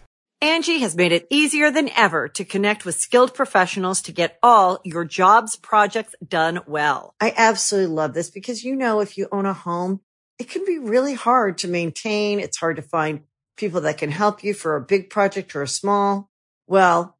Angie 0.44 0.80
has 0.80 0.96
made 0.96 1.12
it 1.12 1.28
easier 1.30 1.70
than 1.70 1.90
ever 1.96 2.28
to 2.30 2.44
connect 2.44 2.84
with 2.84 2.96
skilled 2.96 3.36
professionals 3.36 4.02
to 4.02 4.12
get 4.12 4.40
all 4.42 4.80
your 4.84 5.06
jobs 5.06 5.56
projects 5.56 6.16
done 6.28 6.62
well. 6.66 7.14
I 7.22 7.32
absolutely 7.38 7.94
love 7.94 8.16
this 8.16 8.32
because, 8.32 8.64
you 8.64 8.76
know, 8.76 9.02
if 9.02 9.20
you 9.20 9.28
own 9.32 9.46
a 9.46 9.54
home, 9.54 10.02
it 10.40 10.50
can 10.50 10.66
be 10.66 10.80
really 10.80 11.14
hard 11.14 11.60
to 11.60 11.68
maintain. 11.68 12.40
It's 12.40 12.58
hard 12.58 12.78
to 12.78 12.82
find 12.82 13.22
people 13.56 13.82
that 13.82 14.00
can 14.00 14.10
help 14.10 14.44
you 14.44 14.56
for 14.56 14.76
a 14.76 14.82
big 14.82 15.12
project 15.12 15.56
or 15.56 15.62
a 15.62 15.68
small. 15.68 16.32
Well, 16.66 17.20